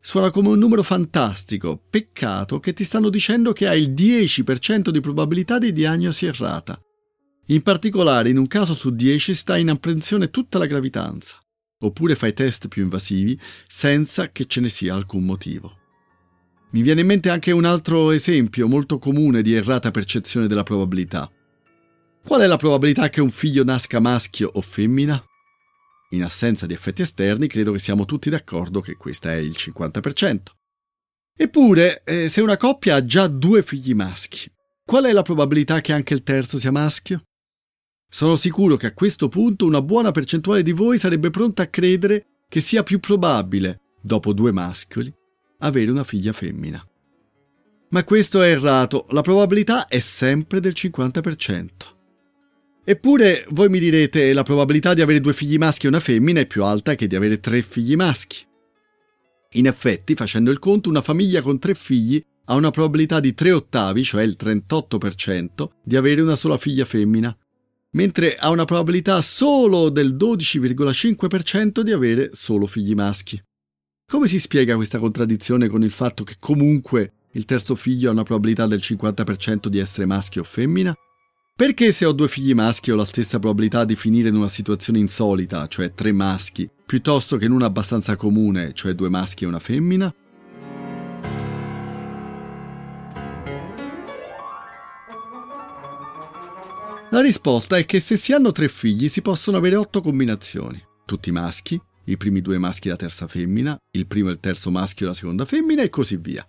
Suona 0.00 0.30
come 0.30 0.48
un 0.48 0.58
numero 0.58 0.82
fantastico, 0.82 1.78
peccato 1.90 2.58
che 2.58 2.72
ti 2.72 2.84
stanno 2.84 3.10
dicendo 3.10 3.52
che 3.52 3.68
hai 3.68 3.82
il 3.82 3.90
10% 3.90 4.88
di 4.88 5.00
probabilità 5.00 5.58
di 5.58 5.74
diagnosi 5.74 6.24
errata. 6.24 6.80
In 7.50 7.62
particolare, 7.62 8.28
in 8.28 8.36
un 8.36 8.46
caso 8.46 8.74
su 8.74 8.90
10 8.90 9.34
sta 9.34 9.56
in 9.56 9.70
apprensione 9.70 10.28
tutta 10.28 10.58
la 10.58 10.66
gravidanza, 10.66 11.38
oppure 11.78 12.14
fai 12.14 12.34
test 12.34 12.68
più 12.68 12.82
invasivi 12.82 13.40
senza 13.66 14.30
che 14.30 14.44
ce 14.44 14.60
ne 14.60 14.68
sia 14.68 14.94
alcun 14.94 15.24
motivo. 15.24 15.76
Mi 16.72 16.82
viene 16.82 17.00
in 17.00 17.06
mente 17.06 17.30
anche 17.30 17.50
un 17.50 17.64
altro 17.64 18.10
esempio 18.10 18.68
molto 18.68 18.98
comune 18.98 19.40
di 19.40 19.54
errata 19.54 19.90
percezione 19.90 20.46
della 20.46 20.62
probabilità. 20.62 21.30
Qual 22.22 22.42
è 22.42 22.46
la 22.46 22.58
probabilità 22.58 23.08
che 23.08 23.22
un 23.22 23.30
figlio 23.30 23.64
nasca 23.64 23.98
maschio 23.98 24.50
o 24.52 24.60
femmina? 24.60 25.24
In 26.10 26.24
assenza 26.24 26.66
di 26.66 26.74
effetti 26.74 27.00
esterni, 27.00 27.46
credo 27.46 27.72
che 27.72 27.78
siamo 27.78 28.04
tutti 28.04 28.28
d'accordo 28.28 28.82
che 28.82 28.96
questa 28.96 29.32
è 29.32 29.36
il 29.36 29.56
50%. 29.56 30.40
Eppure, 31.34 32.02
eh, 32.04 32.28
se 32.28 32.42
una 32.42 32.58
coppia 32.58 32.96
ha 32.96 33.04
già 33.06 33.26
due 33.26 33.62
figli 33.62 33.94
maschi, 33.94 34.52
qual 34.84 35.04
è 35.04 35.12
la 35.12 35.22
probabilità 35.22 35.80
che 35.80 35.94
anche 35.94 36.12
il 36.12 36.22
terzo 36.22 36.58
sia 36.58 36.70
maschio? 36.70 37.22
Sono 38.10 38.36
sicuro 38.36 38.76
che 38.76 38.86
a 38.86 38.94
questo 38.94 39.28
punto 39.28 39.66
una 39.66 39.82
buona 39.82 40.10
percentuale 40.10 40.62
di 40.62 40.72
voi 40.72 40.98
sarebbe 40.98 41.30
pronta 41.30 41.62
a 41.62 41.66
credere 41.68 42.26
che 42.48 42.60
sia 42.60 42.82
più 42.82 43.00
probabile, 43.00 43.80
dopo 44.00 44.32
due 44.32 44.50
maschioli, 44.50 45.12
avere 45.58 45.90
una 45.90 46.04
figlia 46.04 46.32
femmina. 46.32 46.82
Ma 47.90 48.04
questo 48.04 48.42
è 48.42 48.50
errato, 48.50 49.06
la 49.10 49.20
probabilità 49.20 49.86
è 49.86 49.98
sempre 49.98 50.60
del 50.60 50.72
50%. 50.74 51.68
Eppure 52.84 53.44
voi 53.50 53.68
mi 53.68 53.78
direte 53.78 54.32
la 54.32 54.42
probabilità 54.42 54.94
di 54.94 55.02
avere 55.02 55.20
due 55.20 55.34
figli 55.34 55.58
maschi 55.58 55.84
e 55.84 55.88
una 55.90 56.00
femmina 56.00 56.40
è 56.40 56.46
più 56.46 56.64
alta 56.64 56.94
che 56.94 57.06
di 57.06 57.14
avere 57.14 57.40
tre 57.40 57.60
figli 57.60 57.94
maschi. 57.96 58.46
In 59.52 59.66
effetti, 59.66 60.14
facendo 60.14 60.50
il 60.50 60.58
conto, 60.58 60.88
una 60.88 61.02
famiglia 61.02 61.42
con 61.42 61.58
tre 61.58 61.74
figli 61.74 62.22
ha 62.46 62.54
una 62.54 62.70
probabilità 62.70 63.20
di 63.20 63.34
3 63.34 63.52
ottavi, 63.52 64.04
cioè 64.04 64.22
il 64.22 64.36
38%, 64.38 65.68
di 65.84 65.96
avere 65.96 66.22
una 66.22 66.36
sola 66.36 66.56
figlia 66.56 66.86
femmina, 66.86 67.34
mentre 67.90 68.34
ha 68.34 68.50
una 68.50 68.64
probabilità 68.64 69.20
solo 69.22 69.88
del 69.88 70.14
12,5% 70.14 71.80
di 71.80 71.92
avere 71.92 72.30
solo 72.32 72.66
figli 72.66 72.94
maschi. 72.94 73.40
Come 74.10 74.26
si 74.26 74.38
spiega 74.38 74.76
questa 74.76 74.98
contraddizione 74.98 75.68
con 75.68 75.82
il 75.82 75.90
fatto 75.90 76.24
che 76.24 76.36
comunque 76.38 77.12
il 77.32 77.44
terzo 77.44 77.74
figlio 77.74 78.08
ha 78.08 78.12
una 78.12 78.22
probabilità 78.22 78.66
del 78.66 78.80
50% 78.82 79.68
di 79.68 79.78
essere 79.78 80.06
maschio 80.06 80.40
o 80.40 80.44
femmina? 80.44 80.94
Perché 81.54 81.92
se 81.92 82.04
ho 82.04 82.12
due 82.12 82.28
figli 82.28 82.54
maschi 82.54 82.90
ho 82.90 82.96
la 82.96 83.04
stessa 83.04 83.38
probabilità 83.38 83.84
di 83.84 83.96
finire 83.96 84.28
in 84.28 84.36
una 84.36 84.48
situazione 84.48 85.00
insolita, 85.00 85.66
cioè 85.66 85.92
tre 85.92 86.12
maschi, 86.12 86.70
piuttosto 86.86 87.36
che 87.36 87.46
in 87.46 87.52
una 87.52 87.66
abbastanza 87.66 88.16
comune, 88.16 88.72
cioè 88.74 88.94
due 88.94 89.08
maschi 89.08 89.44
e 89.44 89.48
una 89.48 89.58
femmina? 89.58 90.14
La 97.10 97.22
risposta 97.22 97.78
è 97.78 97.86
che 97.86 98.00
se 98.00 98.18
si 98.18 98.34
hanno 98.34 98.52
tre 98.52 98.68
figli 98.68 99.08
si 99.08 99.22
possono 99.22 99.56
avere 99.56 99.76
otto 99.76 100.02
combinazioni, 100.02 100.82
tutti 101.06 101.30
maschi, 101.30 101.80
i 102.04 102.16
primi 102.18 102.42
due 102.42 102.58
maschi 102.58 102.88
e 102.88 102.90
la 102.90 102.96
terza 102.96 103.26
femmina, 103.26 103.78
il 103.92 104.06
primo 104.06 104.28
e 104.28 104.32
il 104.32 104.40
terzo 104.40 104.70
maschio 104.70 105.06
e 105.06 105.08
la 105.08 105.14
seconda 105.14 105.46
femmina 105.46 105.82
e 105.82 105.88
così 105.88 106.16
via. 106.16 106.46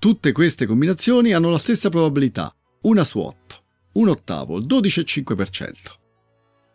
Tutte 0.00 0.32
queste 0.32 0.66
combinazioni 0.66 1.32
hanno 1.32 1.50
la 1.50 1.58
stessa 1.58 1.90
probabilità, 1.90 2.52
una 2.82 3.04
su 3.04 3.20
otto, 3.20 3.62
un 3.92 4.08
ottavo, 4.08 4.58
il 4.58 4.66
12,5%. 4.66 5.72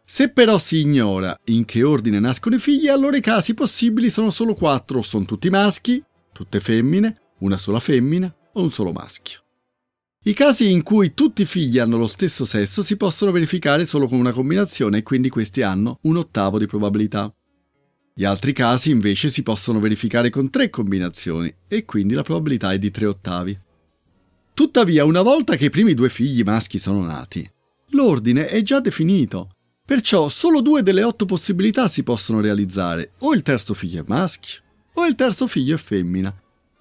Se 0.06 0.30
però 0.30 0.58
si 0.58 0.80
ignora 0.80 1.38
in 1.46 1.66
che 1.66 1.84
ordine 1.84 2.20
nascono 2.20 2.56
i 2.56 2.60
figli, 2.60 2.88
allora 2.88 3.18
i 3.18 3.22
casi 3.22 3.54
possibili 3.54 4.10
sono 4.10 4.30
solo 4.30 4.54
quattro, 4.54 5.02
sono 5.02 5.26
tutti 5.26 5.50
maschi, 5.50 6.02
tutte 6.32 6.62
femmine, 6.62 7.34
una 7.40 7.58
sola 7.58 7.82
femmina 7.82 8.34
o 8.54 8.62
un 8.62 8.72
solo 8.72 8.94
maschio. 8.94 9.43
I 10.26 10.32
casi 10.32 10.72
in 10.72 10.84
cui 10.84 11.14
tutti 11.14 11.42
i 11.42 11.46
figli 11.46 11.80
hanno 11.80 11.98
lo 11.98 12.08
stesso 12.08 12.46
sesso 12.46 12.82
si 12.82 12.96
possono 12.96 13.32
verificare 13.32 13.86
solo 13.86 14.08
con 14.08 14.20
una 14.20 14.32
combinazione 14.32 15.00
e 15.00 15.04
quindi 15.04 15.28
questi 15.28 15.62
hanno 15.64 16.00
un 16.04 16.16
ottavo 16.16 16.58
di 16.58 16.66
probabilità. 16.66 17.34
Gli 18.14 18.24
altri 18.24 18.54
casi 18.54 18.90
invece 18.90 19.28
si 19.28 19.44
possono 19.44 19.82
verificare 19.82 20.30
con 20.30 20.50
tre 20.50 20.70
combinazioni 20.70 21.54
e 21.68 21.84
quindi 21.84 22.14
la 22.14 22.22
probabilità 22.22 22.72
è 22.72 22.80
di 22.80 22.90
tre 22.90 23.08
ottavi. 23.08 23.60
Tuttavia, 24.54 25.04
una 25.04 25.24
volta 25.24 25.58
che 25.58 25.66
i 25.66 25.70
primi 25.70 25.94
due 25.94 26.08
figli 26.08 26.44
maschi 26.44 26.80
sono 26.80 27.04
nati, 27.04 27.50
l'ordine 27.90 28.48
è 28.48 28.62
già 28.62 28.80
definito. 28.80 29.50
Perciò 29.86 30.30
solo 30.30 30.62
due 30.62 30.84
delle 30.84 31.04
otto 31.04 31.26
possibilità 31.26 31.90
si 31.90 32.02
possono 32.02 32.40
realizzare, 32.40 33.12
o 33.20 33.34
il 33.34 33.42
terzo 33.42 33.74
figlio 33.74 34.02
è 34.02 34.06
maschio, 34.08 34.62
o 34.94 35.06
il 35.06 35.16
terzo 35.16 35.48
figlio 35.48 35.76
è 35.76 35.80
femmina. 35.80 36.34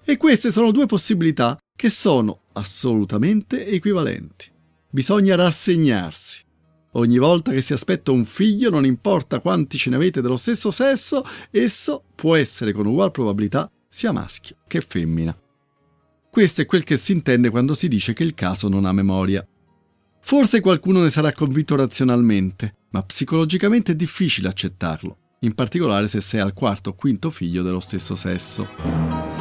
E 0.05 0.15
queste 0.15 0.49
sono 0.49 0.71
due 0.71 0.85
possibilità 0.85 1.57
che 1.75 1.89
sono 1.89 2.42
assolutamente 2.53 3.67
equivalenti. 3.67 4.51
Bisogna 4.89 5.35
rassegnarsi. 5.35 6.41
Ogni 6.95 7.17
volta 7.17 7.51
che 7.51 7.61
si 7.61 7.73
aspetta 7.73 8.11
un 8.11 8.23
figlio, 8.23 8.69
non 8.69 8.85
importa 8.85 9.39
quanti 9.39 9.77
ce 9.77 9.89
ne 9.89 9.95
avete 9.95 10.21
dello 10.21 10.37
stesso 10.37 10.69
sesso, 10.69 11.25
esso 11.49 12.03
può 12.15 12.35
essere 12.35 12.71
con 12.71 12.85
uguale 12.85 13.11
probabilità 13.11 13.71
sia 13.89 14.11
maschio 14.11 14.57
che 14.67 14.81
femmina. 14.81 15.35
Questo 16.29 16.61
è 16.61 16.65
quel 16.65 16.83
che 16.83 16.97
si 16.97 17.11
intende 17.11 17.49
quando 17.49 17.73
si 17.73 17.87
dice 17.87 18.13
che 18.13 18.23
il 18.23 18.33
caso 18.33 18.67
non 18.67 18.85
ha 18.85 18.91
memoria. 18.91 19.45
Forse 20.21 20.61
qualcuno 20.61 21.01
ne 21.01 21.09
sarà 21.09 21.31
convinto 21.33 21.75
razionalmente, 21.75 22.75
ma 22.91 23.03
psicologicamente 23.03 23.91
è 23.91 23.95
difficile 23.95 24.47
accettarlo, 24.47 25.17
in 25.41 25.53
particolare 25.53 26.07
se 26.07 26.21
sei 26.21 26.39
al 26.39 26.53
quarto 26.53 26.91
o 26.91 26.93
quinto 26.93 27.29
figlio 27.29 27.61
dello 27.61 27.79
stesso 27.79 28.15
sesso. 28.15 29.32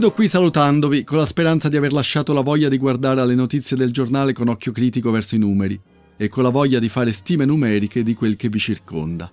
Chiudo 0.00 0.14
qui 0.14 0.28
salutandovi 0.28 1.04
con 1.04 1.18
la 1.18 1.26
speranza 1.26 1.68
di 1.68 1.76
aver 1.76 1.92
lasciato 1.92 2.32
la 2.32 2.40
voglia 2.40 2.70
di 2.70 2.78
guardare 2.78 3.20
alle 3.20 3.34
notizie 3.34 3.76
del 3.76 3.92
giornale 3.92 4.32
con 4.32 4.48
occhio 4.48 4.72
critico 4.72 5.10
verso 5.10 5.34
i 5.34 5.38
numeri 5.38 5.78
e 6.16 6.26
con 6.28 6.42
la 6.42 6.48
voglia 6.48 6.78
di 6.78 6.88
fare 6.88 7.12
stime 7.12 7.44
numeriche 7.44 8.02
di 8.02 8.14
quel 8.14 8.34
che 8.34 8.48
vi 8.48 8.58
circonda. 8.58 9.30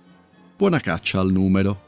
Buona 0.58 0.78
caccia 0.78 1.20
al 1.20 1.32
numero. 1.32 1.87